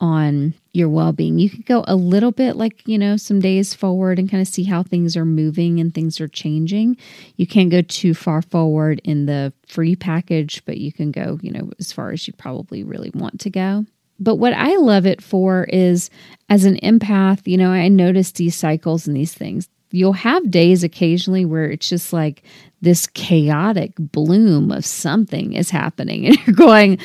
on 0.00 0.54
your 0.72 0.88
well 0.88 1.12
being. 1.12 1.38
You 1.38 1.50
could 1.50 1.66
go 1.66 1.84
a 1.86 1.96
little 1.96 2.32
bit 2.32 2.56
like, 2.56 2.86
you 2.86 2.98
know, 2.98 3.16
some 3.16 3.40
days 3.40 3.74
forward 3.74 4.18
and 4.18 4.30
kind 4.30 4.40
of 4.40 4.48
see 4.48 4.64
how 4.64 4.82
things 4.82 5.16
are 5.16 5.24
moving 5.24 5.78
and 5.78 5.94
things 5.94 6.20
are 6.20 6.28
changing. 6.28 6.96
You 7.36 7.46
can't 7.46 7.70
go 7.70 7.82
too 7.82 8.14
far 8.14 8.42
forward 8.42 9.00
in 9.04 9.26
the 9.26 9.52
free 9.66 9.96
package, 9.96 10.64
but 10.64 10.78
you 10.78 10.92
can 10.92 11.10
go, 11.10 11.38
you 11.42 11.50
know, 11.50 11.70
as 11.78 11.92
far 11.92 12.10
as 12.10 12.26
you 12.26 12.32
probably 12.32 12.82
really 12.82 13.10
want 13.14 13.40
to 13.40 13.50
go. 13.50 13.84
But 14.18 14.36
what 14.36 14.52
I 14.52 14.76
love 14.76 15.06
it 15.06 15.22
for 15.22 15.64
is 15.64 16.10
as 16.48 16.64
an 16.64 16.76
empath, 16.76 17.46
you 17.46 17.56
know, 17.56 17.70
I 17.70 17.88
notice 17.88 18.32
these 18.32 18.54
cycles 18.54 19.06
and 19.06 19.16
these 19.16 19.32
things. 19.32 19.68
You'll 19.92 20.12
have 20.12 20.50
days 20.50 20.84
occasionally 20.84 21.44
where 21.44 21.70
it's 21.70 21.88
just 21.88 22.12
like 22.12 22.42
this 22.80 23.06
chaotic 23.08 23.92
bloom 23.98 24.70
of 24.70 24.84
something 24.84 25.54
is 25.54 25.70
happening, 25.70 26.26
and 26.28 26.36
you're 26.46 26.54
going, 26.54 26.98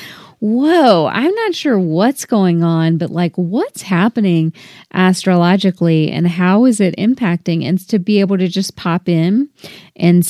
whoa, 0.46 1.08
I'm 1.08 1.34
not 1.34 1.56
sure 1.56 1.80
what's 1.80 2.26
going 2.26 2.64
on, 2.64 3.00
but 3.00 3.10
like 3.10 3.36
what's 3.36 3.82
happening 3.82 4.54
astrologically 4.92 6.12
and 6.12 6.28
how 6.28 6.66
is 6.66 6.80
it 6.80 6.96
impacting? 6.98 7.66
And 7.66 7.80
to 7.90 7.98
be 7.98 8.20
able 8.20 8.38
to 8.38 8.48
just 8.48 8.76
pop 8.76 9.10
in 9.10 9.50
and, 9.96 10.24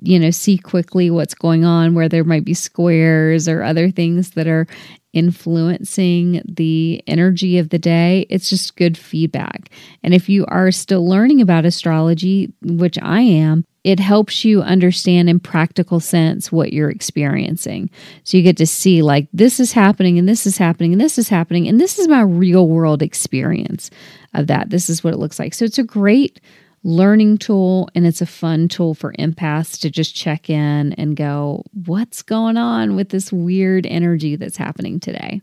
you 0.00 0.18
know, 0.18 0.30
see 0.30 0.56
quickly 0.56 1.10
what's 1.10 1.34
going 1.34 1.66
on, 1.66 1.92
where 1.92 2.08
there 2.08 2.24
might 2.24 2.46
be 2.46 2.54
squares 2.54 3.46
or 3.46 3.62
other 3.62 3.90
things 3.90 4.30
that 4.30 4.46
are 4.46 4.66
influencing 5.12 6.40
the 6.46 7.02
energy 7.06 7.58
of 7.58 7.68
the 7.68 7.78
day, 7.78 8.24
it's 8.30 8.48
just 8.48 8.76
good 8.76 8.96
feedback. 8.96 9.68
And 10.02 10.14
if 10.14 10.30
you 10.30 10.46
are 10.46 10.70
still 10.70 11.06
learning 11.06 11.42
about 11.42 11.66
astrology, 11.66 12.54
which 12.62 12.98
I 13.02 13.20
am, 13.20 13.66
it 13.84 14.00
helps 14.00 14.44
you 14.44 14.62
understand 14.62 15.28
in 15.28 15.40
practical 15.40 16.00
sense 16.00 16.50
what 16.50 16.72
you're 16.72 16.90
experiencing. 16.90 17.90
So 18.24 18.36
you 18.36 18.42
get 18.42 18.56
to 18.58 18.66
see 18.66 19.02
like 19.02 19.28
this 19.32 19.60
is 19.60 19.72
happening 19.72 20.18
and 20.18 20.28
this 20.28 20.46
is 20.46 20.58
happening 20.58 20.92
and 20.92 21.00
this 21.00 21.18
is 21.18 21.28
happening 21.28 21.68
and 21.68 21.80
this 21.80 21.98
is 21.98 22.08
my 22.08 22.22
real 22.22 22.68
world 22.68 23.02
experience 23.02 23.90
of 24.34 24.46
that. 24.48 24.70
This 24.70 24.90
is 24.90 25.02
what 25.04 25.14
it 25.14 25.18
looks 25.18 25.38
like. 25.38 25.54
So 25.54 25.64
it's 25.64 25.78
a 25.78 25.84
great 25.84 26.40
learning 26.84 27.38
tool 27.38 27.88
and 27.94 28.06
it's 28.06 28.20
a 28.20 28.26
fun 28.26 28.68
tool 28.68 28.94
for 28.94 29.12
empaths 29.18 29.80
to 29.80 29.90
just 29.90 30.14
check 30.14 30.48
in 30.48 30.92
and 30.94 31.16
go, 31.16 31.64
what's 31.86 32.22
going 32.22 32.56
on 32.56 32.96
with 32.96 33.10
this 33.10 33.32
weird 33.32 33.86
energy 33.86 34.36
that's 34.36 34.56
happening 34.56 35.00
today? 35.00 35.40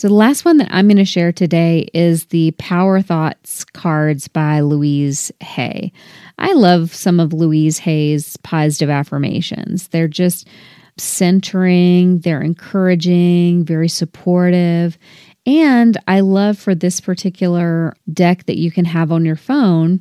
So, 0.00 0.08
the 0.08 0.14
last 0.14 0.46
one 0.46 0.56
that 0.56 0.68
I'm 0.70 0.88
going 0.88 0.96
to 0.96 1.04
share 1.04 1.30
today 1.30 1.86
is 1.92 2.24
the 2.24 2.52
Power 2.52 3.02
Thoughts 3.02 3.66
cards 3.66 4.28
by 4.28 4.60
Louise 4.60 5.30
Hay. 5.42 5.92
I 6.38 6.54
love 6.54 6.94
some 6.94 7.20
of 7.20 7.34
Louise 7.34 7.76
Hay's 7.80 8.38
positive 8.38 8.88
affirmations. 8.88 9.88
They're 9.88 10.08
just 10.08 10.48
centering, 10.96 12.20
they're 12.20 12.40
encouraging, 12.40 13.66
very 13.66 13.88
supportive. 13.88 14.96
And 15.44 15.98
I 16.08 16.20
love 16.20 16.58
for 16.58 16.74
this 16.74 16.98
particular 16.98 17.94
deck 18.10 18.46
that 18.46 18.56
you 18.56 18.70
can 18.70 18.86
have 18.86 19.12
on 19.12 19.26
your 19.26 19.36
phone, 19.36 20.00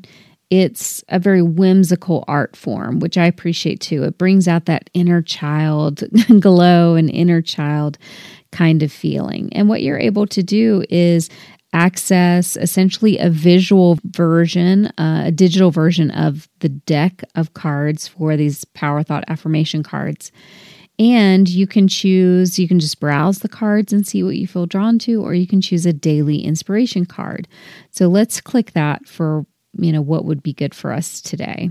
it's 0.50 1.04
a 1.10 1.20
very 1.20 1.42
whimsical 1.42 2.24
art 2.28 2.56
form, 2.56 3.00
which 3.00 3.18
I 3.18 3.26
appreciate 3.26 3.82
too. 3.82 4.04
It 4.04 4.18
brings 4.18 4.48
out 4.48 4.66
that 4.66 4.90
inner 4.94 5.22
child 5.22 6.04
glow 6.40 6.96
and 6.96 7.10
inner 7.10 7.42
child 7.42 7.98
kind 8.52 8.84
of 8.84 8.92
feeling. 8.92 9.50
And 9.54 9.70
what 9.70 9.82
you're 9.82 10.00
able 10.00 10.28
to 10.28 10.44
do 10.44 10.84
is 10.90 11.30
access 11.72 12.58
essentially 12.58 13.18
a 13.20 13.30
visual 13.30 14.00
version, 14.04 14.88
uh, 14.98 15.24
a 15.26 15.32
digital 15.32 15.70
version 15.70 16.10
of 16.12 16.50
the 16.60 16.70
deck 16.70 17.24
of 17.36 17.54
cards 17.54 18.08
for 18.08 18.36
these 18.36 18.66
Power 18.66 19.04
Thought 19.04 19.24
affirmation 19.28 19.84
cards. 19.84 20.32
And 20.98 21.48
you 21.48 21.66
can 21.66 21.88
choose, 21.88 22.60
you 22.60 22.68
can 22.68 22.80
just 22.80 23.00
browse 23.00 23.40
the 23.40 23.48
cards 23.48 23.94
and 23.94 24.06
see 24.06 24.22
what 24.24 24.36
you 24.36 24.48
feel 24.48 24.66
drawn 24.66 25.00
to, 25.00 25.22
or 25.24 25.34
you 25.34 25.48
can 25.48 25.62
choose 25.62 25.86
a 25.86 25.94
daily 25.94 26.40
inspiration 26.40 27.06
card. 27.06 27.48
So 27.92 28.08
let's 28.08 28.42
click 28.42 28.74
that 28.74 29.08
for, 29.08 29.46
you 29.78 29.94
know, 29.94 30.02
what 30.02 30.26
would 30.26 30.44
be 30.44 30.52
good 30.52 30.76
for 30.76 30.92
us 30.92 31.22
today. 31.22 31.70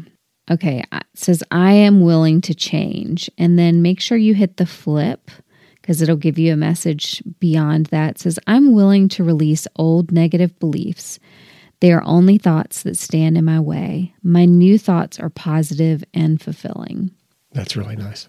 Okay, 0.50 0.82
it 0.90 1.04
says, 1.14 1.42
I 1.50 1.72
am 1.72 2.00
willing 2.00 2.40
to 2.42 2.54
change. 2.54 3.28
And 3.36 3.58
then 3.58 3.82
make 3.82 4.00
sure 4.00 4.16
you 4.16 4.34
hit 4.34 4.56
the 4.56 4.64
flip 4.64 5.30
because 5.88 6.02
it'll 6.02 6.16
give 6.16 6.38
you 6.38 6.52
a 6.52 6.56
message 6.56 7.22
beyond 7.40 7.86
that. 7.86 8.10
It 8.10 8.18
says, 8.18 8.38
I'm 8.46 8.74
willing 8.74 9.08
to 9.08 9.24
release 9.24 9.66
old 9.76 10.12
negative 10.12 10.58
beliefs. 10.58 11.18
They 11.80 11.94
are 11.94 12.02
only 12.04 12.36
thoughts 12.36 12.82
that 12.82 12.98
stand 12.98 13.38
in 13.38 13.46
my 13.46 13.58
way. 13.58 14.14
My 14.22 14.44
new 14.44 14.76
thoughts 14.76 15.18
are 15.18 15.30
positive 15.30 16.04
and 16.12 16.42
fulfilling. 16.42 17.12
That's 17.52 17.74
really 17.74 17.96
nice. 17.96 18.28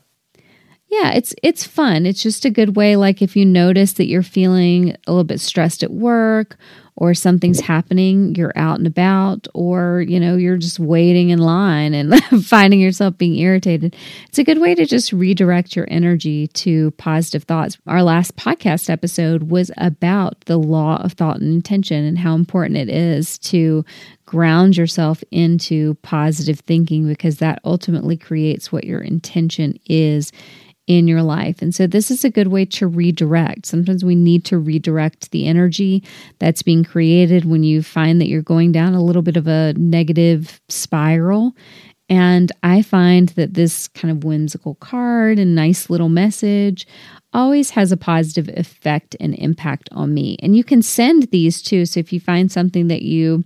yeah, 0.87 1.11
it's 1.11 1.35
it's 1.43 1.67
fun. 1.67 2.05
It's 2.05 2.23
just 2.23 2.45
a 2.45 2.49
good 2.49 2.77
way 2.77 2.95
like 2.95 3.21
if 3.21 3.35
you 3.35 3.45
notice 3.45 3.91
that 3.93 4.07
you're 4.07 4.23
feeling 4.23 4.95
a 5.05 5.11
little 5.11 5.25
bit 5.25 5.41
stressed 5.41 5.83
at 5.83 5.91
work 5.91 6.55
or 6.99 7.13
something's 7.13 7.61
happening, 7.61 8.35
you're 8.35 8.51
out 8.57 8.77
and 8.77 8.85
about 8.85 9.47
or 9.53 10.01
you 10.01 10.19
know, 10.19 10.35
you're 10.35 10.57
just 10.57 10.79
waiting 10.79 11.29
in 11.29 11.39
line 11.39 11.93
and 11.93 12.21
finding 12.45 12.81
yourself 12.81 13.17
being 13.17 13.37
irritated. 13.37 13.95
It's 14.27 14.37
a 14.37 14.43
good 14.43 14.59
way 14.59 14.75
to 14.75 14.85
just 14.85 15.13
redirect 15.13 15.77
your 15.77 15.87
energy 15.89 16.47
to 16.47 16.91
positive 16.91 17.43
thoughts. 17.43 17.77
Our 17.87 18.03
last 18.03 18.35
podcast 18.35 18.89
episode 18.89 19.43
was 19.43 19.71
about 19.77 20.41
the 20.41 20.57
law 20.57 20.97
of 21.01 21.13
thought 21.13 21.39
and 21.39 21.53
intention 21.53 22.03
and 22.03 22.19
how 22.19 22.35
important 22.35 22.75
it 22.75 22.89
is 22.89 23.37
to 23.39 23.85
ground 24.25 24.75
yourself 24.75 25.23
into 25.31 25.95
positive 26.01 26.59
thinking 26.59 27.07
because 27.07 27.37
that 27.37 27.59
ultimately 27.63 28.17
creates 28.17 28.73
what 28.73 28.83
your 28.83 28.99
intention 28.99 29.79
is 29.87 30.33
in 30.89 31.07
your 31.07 31.21
life. 31.21 31.61
And 31.61 31.73
so, 31.73 31.87
this 31.87 32.11
is 32.11 32.25
a 32.25 32.31
good 32.31 32.47
way 32.47 32.65
to 32.65 32.87
redirect. 32.87 33.67
Sometimes 33.67 34.03
we 34.03 34.15
need 34.15 34.43
to 34.45 34.57
redirect 34.57 35.29
the 35.31 35.45
energy 35.45 36.03
that's 36.39 36.63
being 36.63 36.83
created 36.83 37.45
when 37.45 37.63
you 37.63 37.83
find 37.83 38.19
that 38.19 38.27
you're 38.27 38.41
going 38.41 38.71
down 38.71 38.95
a 38.95 39.03
little 39.03 39.21
bit 39.21 39.37
of 39.37 39.47
a 39.47 39.73
negative 39.77 40.59
spiral. 40.67 41.53
And 42.09 42.51
I 42.63 42.81
find 42.81 43.29
that 43.29 43.53
this 43.53 43.87
kind 43.87 44.11
of 44.11 44.23
whimsical 44.23 44.75
card 44.75 45.37
and 45.37 45.53
nice 45.53 45.91
little 45.91 46.09
message 46.09 46.87
always 47.33 47.69
has 47.69 47.91
a 47.91 47.97
positive 47.97 48.49
effect 48.57 49.15
and 49.19 49.35
impact 49.35 49.89
on 49.91 50.15
me. 50.15 50.37
And 50.41 50.57
you 50.57 50.63
can 50.63 50.81
send 50.81 51.29
these 51.29 51.61
too. 51.61 51.85
So, 51.85 51.99
if 51.99 52.11
you 52.11 52.19
find 52.19 52.51
something 52.51 52.87
that 52.87 53.03
you 53.03 53.43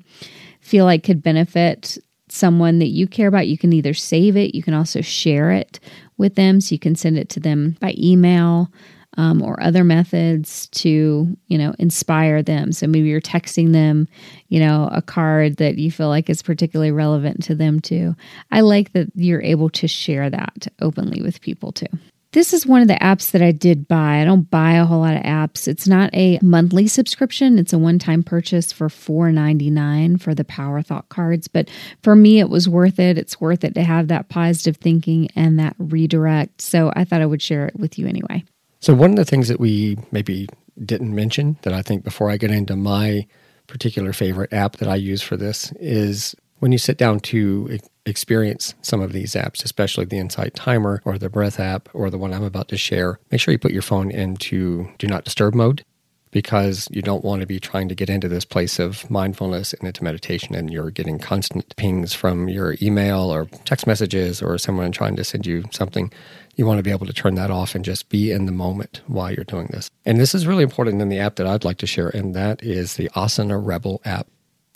feel 0.61 0.85
like 0.85 1.03
could 1.03 1.21
benefit 1.21 1.97
someone 2.29 2.79
that 2.79 2.87
you 2.87 3.05
care 3.05 3.27
about, 3.27 3.47
you 3.47 3.57
can 3.57 3.73
either 3.73 3.93
save 3.93 4.37
it, 4.37 4.55
you 4.55 4.63
can 4.63 4.73
also 4.73 5.01
share 5.01 5.51
it 5.51 5.81
with 6.17 6.35
them. 6.35 6.61
So 6.61 6.73
you 6.73 6.79
can 6.79 6.95
send 6.95 7.17
it 7.17 7.29
to 7.29 7.39
them 7.39 7.77
by 7.79 7.93
email 7.97 8.71
um, 9.17 9.41
or 9.41 9.61
other 9.61 9.83
methods 9.83 10.67
to, 10.67 11.37
you 11.47 11.57
know, 11.57 11.75
inspire 11.77 12.41
them. 12.41 12.71
So 12.71 12.87
maybe 12.87 13.07
you're 13.07 13.21
texting 13.21 13.71
them, 13.71 14.07
you 14.47 14.59
know, 14.59 14.89
a 14.91 15.01
card 15.01 15.57
that 15.57 15.77
you 15.77 15.91
feel 15.91 16.07
like 16.07 16.29
is 16.29 16.41
particularly 16.41 16.91
relevant 16.91 17.43
to 17.43 17.55
them 17.55 17.79
too. 17.79 18.15
I 18.51 18.61
like 18.61 18.93
that 18.93 19.11
you're 19.15 19.41
able 19.41 19.69
to 19.71 19.87
share 19.87 20.29
that 20.29 20.67
openly 20.81 21.21
with 21.21 21.41
people 21.41 21.71
too. 21.71 21.85
This 22.33 22.51
is 22.51 22.65
one 22.65 22.81
of 22.81 22.87
the 22.87 22.95
apps 22.95 23.29
that 23.29 23.43
I 23.43 23.51
did 23.51 23.87
buy. 23.87 24.19
I 24.19 24.25
don't 24.25 24.49
buy 24.49 24.73
a 24.73 24.85
whole 24.85 25.01
lot 25.01 25.15
of 25.15 25.21
apps. 25.21 25.67
It's 25.67 25.87
not 25.87 26.09
a 26.15 26.39
monthly 26.41 26.87
subscription, 26.87 27.59
it's 27.59 27.73
a 27.73 27.77
one 27.77 27.99
time 27.99 28.23
purchase 28.23 28.71
for 28.71 28.89
$4.99 28.89 30.19
for 30.19 30.33
the 30.33 30.43
Power 30.43 30.81
Thought 30.81 31.09
cards. 31.09 31.47
But 31.47 31.69
for 32.01 32.15
me, 32.15 32.39
it 32.39 32.49
was 32.49 32.67
worth 32.67 32.99
it. 32.99 33.19
It's 33.19 33.39
worth 33.39 33.63
it 33.63 33.75
to 33.75 33.83
have 33.83 34.07
that 34.07 34.29
positive 34.29 34.77
thinking 34.77 35.29
and 35.35 35.59
that 35.59 35.75
redirect. 35.77 36.59
So 36.59 36.91
I 36.95 37.03
thought 37.03 37.21
I 37.21 37.27
would 37.27 37.41
share 37.41 37.67
it 37.67 37.79
with 37.79 37.99
you 37.99 38.07
anyway. 38.07 38.43
So, 38.79 38.95
one 38.95 39.11
of 39.11 39.15
the 39.15 39.25
things 39.25 39.47
that 39.47 39.59
we 39.59 39.99
maybe 40.11 40.49
didn't 40.83 41.13
mention 41.13 41.57
that 41.61 41.73
I 41.73 41.83
think 41.83 42.03
before 42.03 42.31
I 42.31 42.37
get 42.37 42.49
into 42.49 42.75
my 42.75 43.27
particular 43.67 44.11
favorite 44.11 44.51
app 44.51 44.77
that 44.77 44.89
I 44.89 44.95
use 44.95 45.21
for 45.21 45.37
this 45.37 45.71
is 45.79 46.35
when 46.63 46.71
you 46.71 46.77
sit 46.77 46.97
down 46.97 47.19
to 47.19 47.77
experience 48.05 48.73
some 48.81 49.01
of 49.01 49.11
these 49.11 49.33
apps, 49.33 49.65
especially 49.65 50.05
the 50.05 50.17
Insight 50.17 50.55
Timer 50.55 51.01
or 51.03 51.17
the 51.17 51.29
Breath 51.29 51.59
app 51.59 51.89
or 51.93 52.09
the 52.09 52.17
one 52.17 52.33
I'm 52.33 52.41
about 52.41 52.69
to 52.69 52.77
share, 52.77 53.19
make 53.31 53.41
sure 53.41 53.51
you 53.51 53.57
put 53.57 53.73
your 53.73 53.81
phone 53.81 54.09
into 54.09 54.87
do 54.97 55.05
not 55.05 55.25
disturb 55.25 55.55
mode 55.55 55.83
because 56.31 56.87
you 56.89 57.01
don't 57.01 57.25
want 57.25 57.41
to 57.41 57.45
be 57.45 57.59
trying 57.59 57.89
to 57.89 57.95
get 57.95 58.09
into 58.09 58.29
this 58.29 58.45
place 58.45 58.79
of 58.79 59.11
mindfulness 59.11 59.73
and 59.73 59.85
into 59.85 60.05
meditation 60.05 60.55
and 60.55 60.71
you're 60.71 60.89
getting 60.89 61.19
constant 61.19 61.75
pings 61.75 62.13
from 62.13 62.47
your 62.47 62.77
email 62.81 63.29
or 63.29 63.43
text 63.65 63.85
messages 63.85 64.41
or 64.41 64.57
someone 64.57 64.93
trying 64.93 65.17
to 65.17 65.25
send 65.25 65.45
you 65.45 65.65
something. 65.69 66.13
You 66.55 66.65
want 66.65 66.77
to 66.77 66.83
be 66.83 66.91
able 66.91 67.07
to 67.07 67.13
turn 67.13 67.35
that 67.35 67.51
off 67.51 67.75
and 67.75 67.83
just 67.83 68.07
be 68.07 68.31
in 68.31 68.45
the 68.45 68.53
moment 68.53 69.01
while 69.07 69.33
you're 69.33 69.43
doing 69.43 69.67
this. 69.71 69.89
And 70.05 70.17
this 70.17 70.33
is 70.33 70.47
really 70.47 70.63
important 70.63 71.01
in 71.01 71.09
the 71.09 71.19
app 71.19 71.35
that 71.35 71.45
I'd 71.45 71.65
like 71.65 71.79
to 71.79 71.87
share, 71.87 72.07
and 72.07 72.33
that 72.35 72.63
is 72.63 72.95
the 72.95 73.09
Asana 73.09 73.61
Rebel 73.61 74.01
app. 74.05 74.27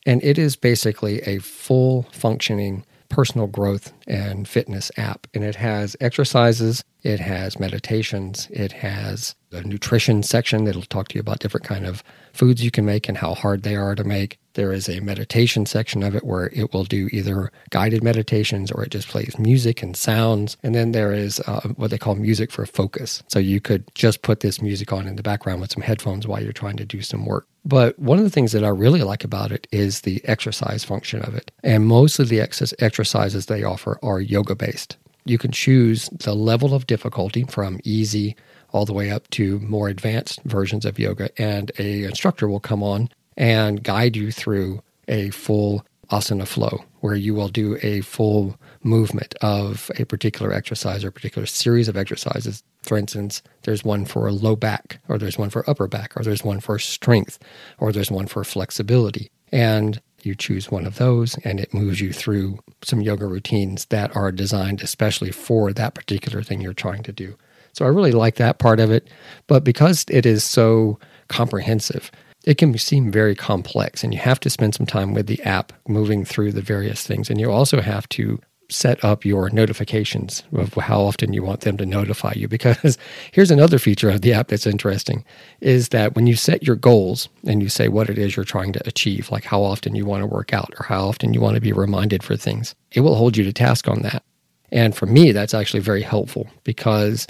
And 0.07 0.23
it 0.23 0.39
is 0.39 0.55
basically 0.55 1.19
a 1.23 1.39
full 1.39 2.03
functioning 2.13 2.85
personal 3.09 3.47
growth 3.47 3.91
and 4.07 4.47
fitness 4.47 4.89
app. 4.97 5.27
And 5.33 5.43
it 5.43 5.55
has 5.55 5.95
exercises, 5.99 6.83
it 7.03 7.19
has 7.19 7.59
meditations, 7.59 8.47
it 8.51 8.71
has 8.71 9.35
a 9.51 9.61
nutrition 9.61 10.23
section 10.23 10.65
that'll 10.65 10.81
talk 10.83 11.09
to 11.09 11.15
you 11.15 11.21
about 11.21 11.39
different 11.39 11.65
kind 11.65 11.85
of 11.85 12.03
foods 12.33 12.63
you 12.63 12.71
can 12.71 12.85
make 12.85 13.07
and 13.07 13.17
how 13.17 13.33
hard 13.33 13.63
they 13.63 13.75
are 13.75 13.95
to 13.95 14.03
make. 14.03 14.37
There 14.53 14.73
is 14.73 14.89
a 14.89 14.99
meditation 14.99 15.65
section 15.65 16.03
of 16.03 16.15
it 16.15 16.23
where 16.23 16.47
it 16.53 16.73
will 16.73 16.83
do 16.83 17.09
either 17.11 17.51
guided 17.69 18.03
meditations 18.03 18.71
or 18.71 18.83
it 18.83 18.91
just 18.91 19.07
plays 19.07 19.37
music 19.37 19.83
and 19.83 19.95
sounds. 19.95 20.57
And 20.63 20.73
then 20.73 20.91
there 20.91 21.13
is 21.13 21.39
uh, 21.41 21.61
what 21.75 21.91
they 21.91 21.97
call 21.97 22.15
music 22.15 22.51
for 22.51 22.65
focus. 22.65 23.23
So 23.27 23.39
you 23.39 23.61
could 23.61 23.83
just 23.93 24.21
put 24.21 24.39
this 24.39 24.61
music 24.61 24.91
on 24.91 25.07
in 25.07 25.15
the 25.15 25.23
background 25.23 25.61
with 25.61 25.71
some 25.71 25.83
headphones 25.83 26.27
while 26.27 26.41
you're 26.41 26.53
trying 26.53 26.77
to 26.77 26.85
do 26.85 27.01
some 27.01 27.25
work. 27.25 27.47
But 27.67 27.99
one 27.99 28.17
of 28.17 28.23
the 28.23 28.29
things 28.29 28.53
that 28.53 28.63
I 28.63 28.69
really 28.69 29.03
like 29.03 29.25
about 29.25 29.51
it 29.51 29.67
is 29.73 30.01
the 30.01 30.23
exercise 30.23 30.85
function 30.85 31.21
of 31.23 31.35
it. 31.35 31.51
And 31.63 31.85
most 31.85 32.17
of 32.17 32.29
the 32.29 32.39
ex- 32.39 32.73
exercises 32.79 33.47
they 33.47 33.63
offer 33.63 33.99
are 34.01 34.21
yoga 34.21 34.55
based. 34.55 34.95
You 35.25 35.37
can 35.37 35.51
choose 35.51 36.07
the 36.13 36.33
level 36.33 36.73
of 36.73 36.87
difficulty 36.87 37.43
from 37.43 37.81
easy 37.83 38.37
all 38.71 38.85
the 38.85 38.93
way 38.93 39.11
up 39.11 39.29
to 39.31 39.59
more 39.59 39.89
advanced 39.89 40.41
versions 40.43 40.85
of 40.85 40.97
yoga 40.97 41.29
and 41.37 41.73
a 41.77 42.05
instructor 42.05 42.47
will 42.47 42.61
come 42.61 42.81
on 42.81 43.09
and 43.35 43.83
guide 43.83 44.15
you 44.15 44.31
through 44.31 44.81
a 45.09 45.29
full 45.31 45.85
asana 46.09 46.47
flow 46.47 46.85
where 47.07 47.15
you 47.15 47.33
will 47.33 47.47
do 47.47 47.77
a 47.83 48.01
full 48.01 48.59
movement 48.83 49.33
of 49.41 49.89
a 49.97 50.03
particular 50.03 50.51
exercise 50.51 51.05
or 51.05 51.07
a 51.07 51.11
particular 51.13 51.45
series 51.45 51.87
of 51.87 51.95
exercises. 51.95 52.63
For 52.83 52.97
instance, 52.97 53.41
there's 53.63 53.85
one 53.85 54.03
for 54.03 54.29
low 54.29 54.57
back, 54.57 54.99
or 55.07 55.17
there's 55.17 55.37
one 55.37 55.49
for 55.49 55.67
upper 55.69 55.87
back, 55.87 56.17
or 56.17 56.23
there's 56.23 56.43
one 56.43 56.59
for 56.59 56.77
strength, 56.77 57.39
or 57.77 57.93
there's 57.93 58.11
one 58.11 58.27
for 58.27 58.43
flexibility. 58.43 59.31
And 59.53 60.01
you 60.23 60.35
choose 60.35 60.69
one 60.69 60.85
of 60.85 60.97
those, 60.97 61.37
and 61.45 61.61
it 61.61 61.73
moves 61.73 62.01
you 62.01 62.11
through 62.11 62.59
some 62.83 62.99
yoga 62.99 63.25
routines 63.25 63.85
that 63.85 64.13
are 64.13 64.33
designed 64.33 64.81
especially 64.81 65.31
for 65.31 65.71
that 65.71 65.95
particular 65.95 66.43
thing 66.43 66.59
you're 66.59 66.73
trying 66.73 67.03
to 67.03 67.13
do. 67.13 67.37
So 67.71 67.85
I 67.85 67.87
really 67.87 68.11
like 68.11 68.35
that 68.35 68.59
part 68.59 68.81
of 68.81 68.91
it. 68.91 69.07
But 69.47 69.63
because 69.63 70.03
it 70.09 70.25
is 70.25 70.43
so 70.43 70.99
comprehensive, 71.29 72.11
it 72.47 72.57
can 72.57 72.77
seem 72.77 73.11
very 73.11 73.35
complex 73.35 74.05
and 74.05 74.13
you 74.13 74.19
have 74.21 74.39
to 74.39 74.49
spend 74.49 74.73
some 74.73 74.85
time 74.85 75.13
with 75.13 75.27
the 75.27 75.43
app 75.43 75.73
moving 75.85 76.23
through 76.23 76.53
the 76.53 76.61
various 76.61 77.05
things. 77.05 77.29
And 77.29 77.41
you 77.41 77.51
also 77.51 77.81
have 77.81 78.07
to 78.09 78.39
set 78.69 79.03
up 79.03 79.25
your 79.25 79.49
notifications 79.49 80.43
of 80.53 80.73
how 80.75 81.01
often 81.01 81.33
you 81.33 81.43
want 81.43 81.61
them 81.61 81.75
to 81.75 81.85
notify 81.85 82.31
you 82.37 82.47
because 82.47 82.97
here's 83.33 83.51
another 83.51 83.77
feature 83.77 84.09
of 84.09 84.21
the 84.21 84.31
app 84.31 84.47
that's 84.47 84.65
interesting 84.65 85.25
is 85.59 85.89
that 85.89 86.15
when 86.15 86.25
you 86.25 86.37
set 86.37 86.63
your 86.63 86.77
goals 86.77 87.27
and 87.45 87.61
you 87.61 87.67
say 87.67 87.89
what 87.89 88.09
it 88.09 88.17
is 88.17 88.37
you're 88.37 88.45
trying 88.45 88.71
to 88.71 88.87
achieve 88.87 89.29
like 89.29 89.43
how 89.43 89.61
often 89.61 89.95
you 89.95 90.05
want 90.05 90.21
to 90.21 90.27
work 90.27 90.53
out 90.53 90.73
or 90.79 90.85
how 90.85 91.05
often 91.05 91.33
you 91.33 91.41
want 91.41 91.55
to 91.55 91.61
be 91.61 91.71
reminded 91.71 92.23
for 92.23 92.35
things 92.35 92.75
it 92.91 93.01
will 93.01 93.15
hold 93.15 93.37
you 93.37 93.43
to 93.43 93.53
task 93.53 93.87
on 93.87 94.01
that 94.01 94.21
and 94.69 94.95
for 94.95 95.05
me 95.05 95.31
that's 95.31 95.53
actually 95.53 95.79
very 95.79 96.01
helpful 96.01 96.45
because 96.65 97.25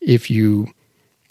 if 0.00 0.30
you 0.30 0.68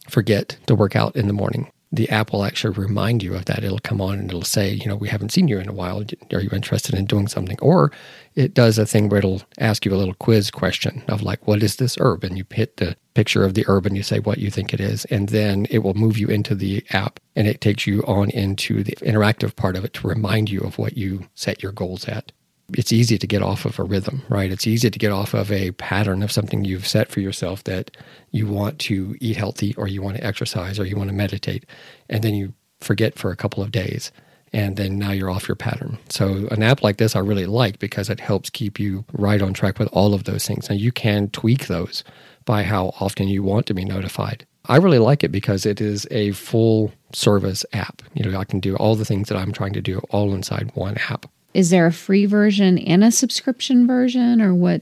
forget 0.10 0.58
to 0.68 0.76
work 0.76 0.98
out 0.98 1.16
in 1.16 1.28
the 1.28 1.34
morning 1.34 1.72
the 1.92 2.10
app 2.10 2.34
will 2.34 2.44
actually 2.44 2.74
remind 2.74 3.24
you 3.24 3.36
of 3.36 3.46
that. 3.46 3.64
It'll 3.64 3.80
come 3.80 4.02
on 4.02 4.20
and 4.20 4.30
it'll 4.30 4.44
say, 4.44 4.74
you 4.74 4.88
know, 4.88 4.96
we 4.96 5.08
haven't 5.08 5.32
seen 5.32 5.48
you 5.48 5.60
in 5.60 5.70
a 5.70 5.74
while. 5.74 6.04
Are 6.34 6.42
you 6.42 6.50
interested 6.52 6.96
in 6.96 7.06
doing 7.06 7.28
something? 7.28 7.58
Or 7.62 7.92
it 8.36 8.54
does 8.54 8.78
a 8.78 8.86
thing 8.86 9.08
where 9.08 9.20
it'll 9.20 9.44
ask 9.60 9.86
you 9.86 9.94
a 9.94 9.96
little 9.96 10.16
quiz 10.16 10.52
question 10.52 11.04
of 11.08 11.22
like, 11.22 11.48
what 11.48 11.64
is 11.64 11.78
this 11.78 11.98
herb? 12.00 12.24
And 12.24 12.38
you 12.38 12.46
hit 12.52 12.78
the 12.78 12.98
picture 13.14 13.46
of 13.46 13.54
the 13.54 13.66
herb 13.68 13.86
and 13.86 13.96
you 13.96 14.04
say 14.04 14.20
what 14.20 14.40
you 14.40 14.52
think 14.52 14.74
it 14.74 14.82
is. 14.82 15.06
And 15.06 15.30
then 15.30 15.68
it 15.70 15.80
will 15.80 15.94
move 15.94 16.18
you 16.18 16.28
into 16.28 16.56
the 16.56 16.84
app 16.90 17.20
and 17.36 17.48
it 17.48 17.62
takes 17.62 17.88
you 17.88 18.02
on 18.04 18.30
into 18.32 18.84
the 18.84 18.96
interactive 18.98 19.56
part 19.56 19.78
of 19.78 19.86
it 19.86 19.94
to 19.94 20.08
remind 20.08 20.50
you 20.50 20.62
of 20.62 20.78
what 20.78 20.98
you 20.98 21.28
set 21.34 21.64
your 21.64 21.72
goals 21.72 22.08
at 22.08 22.32
it's 22.74 22.92
easy 22.92 23.18
to 23.18 23.28
get 23.28 23.42
off 23.42 23.66
of 23.66 23.78
a 23.78 23.84
rhythm, 23.84 24.24
right? 24.30 24.52
It's 24.52 24.68
easy 24.68 24.90
to 24.90 25.00
get 25.00 25.12
off 25.12 25.34
of 25.34 25.52
a 25.52 25.72
pattern 25.72 26.24
of 26.24 26.32
something 26.32 26.66
you've 26.66 26.88
set 26.88 27.12
for 27.12 27.20
yourself 27.20 27.64
that 27.66 27.92
you 28.32 28.48
want 28.48 28.80
to 28.80 29.16
eat 29.20 29.38
healthy 29.38 29.76
or 29.76 29.88
you 29.88 30.02
want 30.02 30.18
to 30.18 30.24
exercise 30.24 30.80
or 30.80 30.86
you 30.86 30.96
want 30.96 31.10
to 31.10 31.16
meditate. 31.16 31.66
And 32.10 32.24
then 32.24 32.34
you 32.34 32.54
forget 32.80 33.18
for 33.18 33.32
a 33.32 33.36
couple 33.36 33.62
of 33.62 33.72
days. 33.72 34.12
And 34.54 34.78
then 34.78 34.98
now 34.98 35.12
you're 35.12 35.30
off 35.30 35.48
your 35.50 35.56
pattern. 35.56 35.98
So, 36.08 36.48
an 36.50 36.64
app 36.64 36.82
like 36.82 36.96
this 36.96 37.16
I 37.16 37.20
really 37.20 37.46
like 37.46 37.78
because 37.78 38.10
it 38.10 38.22
helps 38.22 38.50
keep 38.50 38.80
you 38.80 39.04
right 39.12 39.42
on 39.42 39.54
track 39.54 39.80
with 39.80 39.90
all 39.92 40.14
of 40.14 40.24
those 40.24 40.48
things. 40.48 40.70
Now, 40.70 40.76
you 40.76 40.94
can 40.94 41.30
tweak 41.32 41.68
those 41.68 42.06
by 42.46 42.64
how 42.64 42.94
often 43.02 43.28
you 43.28 43.44
want 43.44 43.66
to 43.66 43.74
be 43.74 43.84
notified. 43.84 44.46
I 44.68 44.78
really 44.78 45.00
like 45.00 45.26
it 45.26 45.32
because 45.32 45.66
it 45.66 45.82
is 45.82 46.08
a 46.10 46.32
full 46.32 46.94
service 47.12 47.66
app. 47.74 48.02
You 48.14 48.32
know, 48.32 48.40
I 48.40 48.46
can 48.46 48.62
do 48.62 48.78
all 48.78 48.96
the 48.96 49.04
things 49.04 49.28
that 49.28 49.38
I'm 49.38 49.52
trying 49.52 49.74
to 49.74 49.82
do 49.82 50.00
all 50.10 50.34
inside 50.34 50.72
one 50.74 50.98
app 51.10 51.26
is 51.56 51.70
there 51.70 51.86
a 51.86 51.92
free 51.92 52.26
version 52.26 52.78
and 52.78 53.04
a 53.04 53.12
subscription 53.12 53.88
version 53.88 54.42
or 54.42 54.54
what 54.54 54.82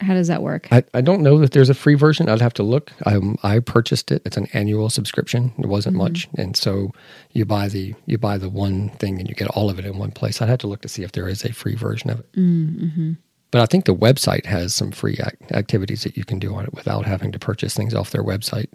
how 0.00 0.14
does 0.14 0.28
that 0.28 0.42
work? 0.42 0.66
I, 0.72 0.82
I 0.92 1.00
don't 1.00 1.22
know 1.22 1.38
that 1.38 1.52
there's 1.52 1.70
a 1.70 1.74
free 1.74 1.94
version. 1.94 2.28
I'd 2.28 2.40
have 2.40 2.54
to 2.54 2.62
look. 2.62 2.92
Um, 3.06 3.38
i 3.42 3.60
purchased 3.60 4.10
it. 4.10 4.22
It's 4.24 4.36
an 4.36 4.48
annual 4.52 4.90
subscription. 4.90 5.52
It 5.58 5.66
wasn't 5.66 5.94
mm-hmm. 5.94 6.02
much. 6.02 6.28
And 6.36 6.56
so 6.56 6.90
you 7.30 7.44
buy 7.44 7.68
the 7.68 7.94
you 8.06 8.18
buy 8.18 8.38
the 8.38 8.48
one 8.48 8.90
thing 8.90 9.18
and 9.18 9.28
you 9.28 9.34
get 9.34 9.48
all 9.48 9.70
of 9.70 9.78
it 9.78 9.84
in 9.84 9.98
one 9.98 10.10
place. 10.10 10.42
I'd 10.42 10.48
have 10.48 10.58
to 10.60 10.66
look 10.66 10.82
to 10.82 10.88
see 10.88 11.04
if 11.04 11.12
there 11.12 11.28
is 11.28 11.44
a 11.44 11.52
free 11.52 11.76
version 11.76 12.10
of 12.10 12.20
it. 12.20 12.32
Mm-hmm. 12.32 13.12
But 13.50 13.60
I 13.60 13.66
think 13.66 13.84
the 13.84 13.94
website 13.94 14.46
has 14.46 14.74
some 14.74 14.90
free 14.90 15.16
ac- 15.20 15.36
activities 15.52 16.02
that 16.02 16.16
you 16.16 16.24
can 16.24 16.40
do 16.40 16.54
on 16.54 16.64
it 16.64 16.74
without 16.74 17.06
having 17.06 17.30
to 17.32 17.38
purchase 17.38 17.74
things 17.74 17.94
off 17.94 18.10
their 18.10 18.24
website. 18.24 18.68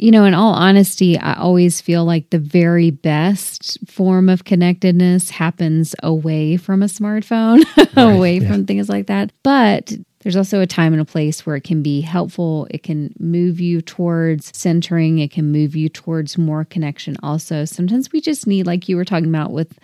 You 0.00 0.10
know, 0.10 0.24
in 0.24 0.32
all 0.32 0.54
honesty, 0.54 1.18
I 1.18 1.34
always 1.34 1.82
feel 1.82 2.06
like 2.06 2.30
the 2.30 2.38
very 2.38 2.90
best 2.90 3.76
form 3.86 4.30
of 4.30 4.44
connectedness 4.44 5.28
happens 5.28 5.94
away 6.02 6.56
from 6.56 6.82
a 6.82 6.86
smartphone, 6.86 7.62
right, 7.76 8.16
away 8.16 8.38
yeah. 8.38 8.50
from 8.50 8.64
things 8.64 8.88
like 8.88 9.08
that. 9.08 9.30
But 9.42 9.92
there's 10.20 10.36
also 10.36 10.62
a 10.62 10.66
time 10.66 10.94
and 10.94 11.02
a 11.02 11.04
place 11.04 11.44
where 11.44 11.54
it 11.54 11.64
can 11.64 11.82
be 11.82 12.00
helpful. 12.00 12.66
It 12.70 12.82
can 12.82 13.12
move 13.18 13.60
you 13.60 13.82
towards 13.82 14.56
centering. 14.56 15.18
It 15.18 15.32
can 15.32 15.52
move 15.52 15.76
you 15.76 15.90
towards 15.90 16.38
more 16.38 16.64
connection. 16.64 17.18
Also, 17.22 17.66
sometimes 17.66 18.10
we 18.10 18.22
just 18.22 18.46
need, 18.46 18.66
like 18.66 18.88
you 18.88 18.96
were 18.96 19.04
talking 19.04 19.28
about 19.28 19.52
with 19.52 19.78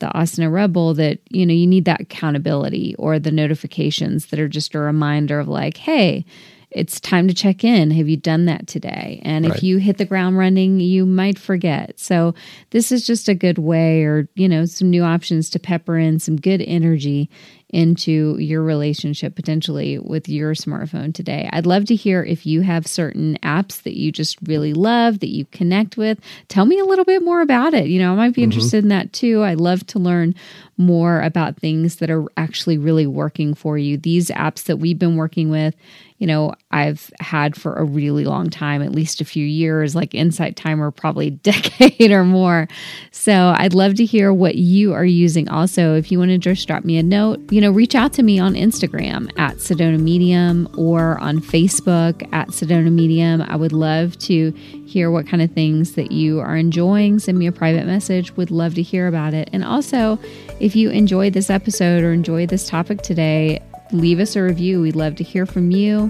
the 0.00 0.08
Asana 0.08 0.52
Rebel, 0.52 0.92
that, 0.94 1.20
you 1.30 1.46
know, 1.46 1.54
you 1.54 1.66
need 1.66 1.86
that 1.86 2.02
accountability 2.02 2.94
or 2.98 3.18
the 3.18 3.32
notifications 3.32 4.26
that 4.26 4.38
are 4.38 4.48
just 4.48 4.74
a 4.74 4.78
reminder 4.78 5.40
of 5.40 5.48
like, 5.48 5.78
hey, 5.78 6.26
it's 6.74 7.00
time 7.00 7.28
to 7.28 7.34
check 7.34 7.64
in. 7.64 7.90
Have 7.90 8.08
you 8.08 8.16
done 8.16 8.46
that 8.46 8.66
today? 8.66 9.20
And 9.24 9.46
right. 9.46 9.54
if 9.54 9.62
you 9.62 9.78
hit 9.78 9.98
the 9.98 10.04
ground 10.04 10.38
running, 10.38 10.80
you 10.80 11.06
might 11.06 11.38
forget. 11.38 11.98
So, 11.98 12.34
this 12.70 12.90
is 12.90 13.06
just 13.06 13.28
a 13.28 13.34
good 13.34 13.58
way, 13.58 14.02
or, 14.04 14.28
you 14.34 14.48
know, 14.48 14.64
some 14.64 14.90
new 14.90 15.02
options 15.02 15.50
to 15.50 15.58
pepper 15.58 15.98
in 15.98 16.18
some 16.18 16.36
good 16.36 16.62
energy 16.62 17.30
into 17.72 18.36
your 18.38 18.62
relationship 18.62 19.34
potentially 19.34 19.98
with 19.98 20.28
your 20.28 20.52
smartphone 20.52 21.12
today. 21.12 21.48
I'd 21.52 21.64
love 21.64 21.86
to 21.86 21.94
hear 21.94 22.22
if 22.22 22.44
you 22.44 22.60
have 22.60 22.86
certain 22.86 23.38
apps 23.42 23.82
that 23.82 23.96
you 23.96 24.12
just 24.12 24.36
really 24.46 24.74
love, 24.74 25.20
that 25.20 25.30
you 25.30 25.46
connect 25.46 25.96
with. 25.96 26.20
Tell 26.48 26.66
me 26.66 26.78
a 26.78 26.84
little 26.84 27.06
bit 27.06 27.24
more 27.24 27.40
about 27.40 27.72
it. 27.72 27.86
You 27.86 27.98
know, 27.98 28.12
I 28.12 28.16
might 28.16 28.34
be 28.34 28.42
mm-hmm. 28.42 28.52
interested 28.52 28.84
in 28.84 28.88
that 28.90 29.12
too. 29.14 29.42
I 29.42 29.54
love 29.54 29.86
to 29.88 29.98
learn 29.98 30.34
more 30.76 31.20
about 31.20 31.56
things 31.56 31.96
that 31.96 32.10
are 32.10 32.24
actually 32.36 32.78
really 32.78 33.06
working 33.06 33.54
for 33.54 33.78
you. 33.78 33.96
These 33.96 34.28
apps 34.30 34.64
that 34.64 34.78
we've 34.78 34.98
been 34.98 35.16
working 35.16 35.50
with, 35.50 35.74
you 36.22 36.28
know, 36.28 36.54
I've 36.70 37.10
had 37.18 37.60
for 37.60 37.74
a 37.74 37.84
really 37.84 38.24
long 38.24 38.48
time, 38.48 38.80
at 38.80 38.92
least 38.92 39.20
a 39.20 39.24
few 39.24 39.44
years, 39.44 39.96
like 39.96 40.14
Insight 40.14 40.54
Timer, 40.54 40.92
probably 40.92 41.30
decade 41.30 42.12
or 42.12 42.22
more. 42.22 42.68
So 43.10 43.52
I'd 43.56 43.74
love 43.74 43.94
to 43.94 44.04
hear 44.04 44.32
what 44.32 44.54
you 44.54 44.92
are 44.92 45.04
using 45.04 45.48
also. 45.48 45.96
If 45.96 46.12
you 46.12 46.20
want 46.20 46.30
to 46.30 46.38
just 46.38 46.66
drop 46.68 46.84
me 46.84 46.96
a 46.96 47.02
note, 47.02 47.52
you 47.52 47.60
know, 47.60 47.72
reach 47.72 47.96
out 47.96 48.12
to 48.12 48.22
me 48.22 48.38
on 48.38 48.54
Instagram 48.54 49.36
at 49.36 49.56
Sedona 49.56 49.98
Medium 49.98 50.68
or 50.78 51.18
on 51.18 51.40
Facebook 51.40 52.22
at 52.32 52.48
Sedona 52.50 52.92
Medium. 52.92 53.42
I 53.42 53.56
would 53.56 53.72
love 53.72 54.16
to 54.20 54.52
hear 54.86 55.10
what 55.10 55.26
kind 55.26 55.42
of 55.42 55.50
things 55.50 55.94
that 55.94 56.12
you 56.12 56.38
are 56.38 56.56
enjoying. 56.56 57.18
Send 57.18 57.36
me 57.36 57.48
a 57.48 57.52
private 57.52 57.86
message. 57.86 58.36
Would 58.36 58.52
love 58.52 58.74
to 58.74 58.82
hear 58.82 59.08
about 59.08 59.34
it. 59.34 59.50
And 59.52 59.64
also, 59.64 60.20
if 60.62 60.76
you 60.76 60.90
enjoyed 60.90 61.32
this 61.32 61.50
episode 61.50 62.04
or 62.04 62.12
enjoyed 62.12 62.48
this 62.48 62.68
topic 62.68 63.02
today, 63.02 63.60
leave 63.90 64.20
us 64.20 64.36
a 64.36 64.42
review. 64.42 64.80
We'd 64.80 64.94
love 64.94 65.16
to 65.16 65.24
hear 65.24 65.44
from 65.44 65.72
you. 65.72 66.08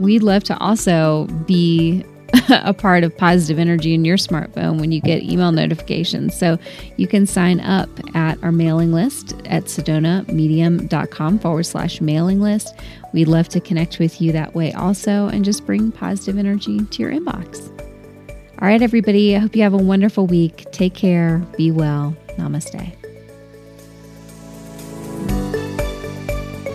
We'd 0.00 0.22
love 0.22 0.44
to 0.44 0.56
also 0.56 1.26
be 1.46 2.02
a 2.48 2.72
part 2.72 3.04
of 3.04 3.14
positive 3.14 3.58
energy 3.58 3.92
in 3.92 4.06
your 4.06 4.16
smartphone 4.16 4.80
when 4.80 4.92
you 4.92 5.02
get 5.02 5.22
email 5.22 5.52
notifications. 5.52 6.34
So 6.34 6.58
you 6.96 7.06
can 7.06 7.26
sign 7.26 7.60
up 7.60 7.90
at 8.16 8.42
our 8.42 8.50
mailing 8.50 8.92
list 8.94 9.34
at 9.44 9.64
sedonamedium.com 9.64 11.38
forward 11.38 11.64
slash 11.64 12.00
mailing 12.00 12.40
list. 12.40 12.74
We'd 13.12 13.28
love 13.28 13.50
to 13.50 13.60
connect 13.60 13.98
with 13.98 14.22
you 14.22 14.32
that 14.32 14.54
way 14.54 14.72
also 14.72 15.28
and 15.28 15.44
just 15.44 15.66
bring 15.66 15.92
positive 15.92 16.38
energy 16.38 16.82
to 16.82 17.02
your 17.02 17.12
inbox. 17.12 17.68
All 18.58 18.68
right, 18.68 18.80
everybody, 18.80 19.36
I 19.36 19.40
hope 19.40 19.54
you 19.54 19.62
have 19.64 19.74
a 19.74 19.76
wonderful 19.76 20.26
week. 20.26 20.64
Take 20.72 20.94
care, 20.94 21.40
be 21.58 21.70
well. 21.70 22.16
Namaste. 22.38 23.01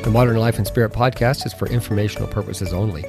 The 0.07 0.13
Modern 0.13 0.37
Life 0.37 0.57
and 0.57 0.65
Spirit 0.65 0.93
podcast 0.93 1.45
is 1.45 1.51
for 1.51 1.67
informational 1.67 2.29
purposes 2.29 2.71
only. 2.71 3.01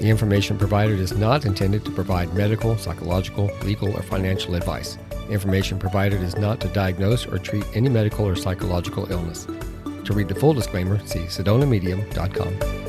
The 0.00 0.10
information 0.10 0.58
provided 0.58 1.00
is 1.00 1.16
not 1.16 1.46
intended 1.46 1.82
to 1.86 1.90
provide 1.90 2.34
medical, 2.34 2.76
psychological, 2.76 3.50
legal, 3.62 3.96
or 3.96 4.02
financial 4.02 4.54
advice. 4.54 4.98
The 5.08 5.30
information 5.30 5.78
provided 5.78 6.20
is 6.20 6.36
not 6.36 6.60
to 6.60 6.68
diagnose 6.68 7.26
or 7.26 7.38
treat 7.38 7.64
any 7.74 7.88
medical 7.88 8.26
or 8.26 8.36
psychological 8.36 9.10
illness. 9.10 9.46
To 10.04 10.12
read 10.12 10.28
the 10.28 10.34
full 10.34 10.52
disclaimer, 10.52 10.98
see 11.06 11.20
sedonamedium.com. 11.20 12.81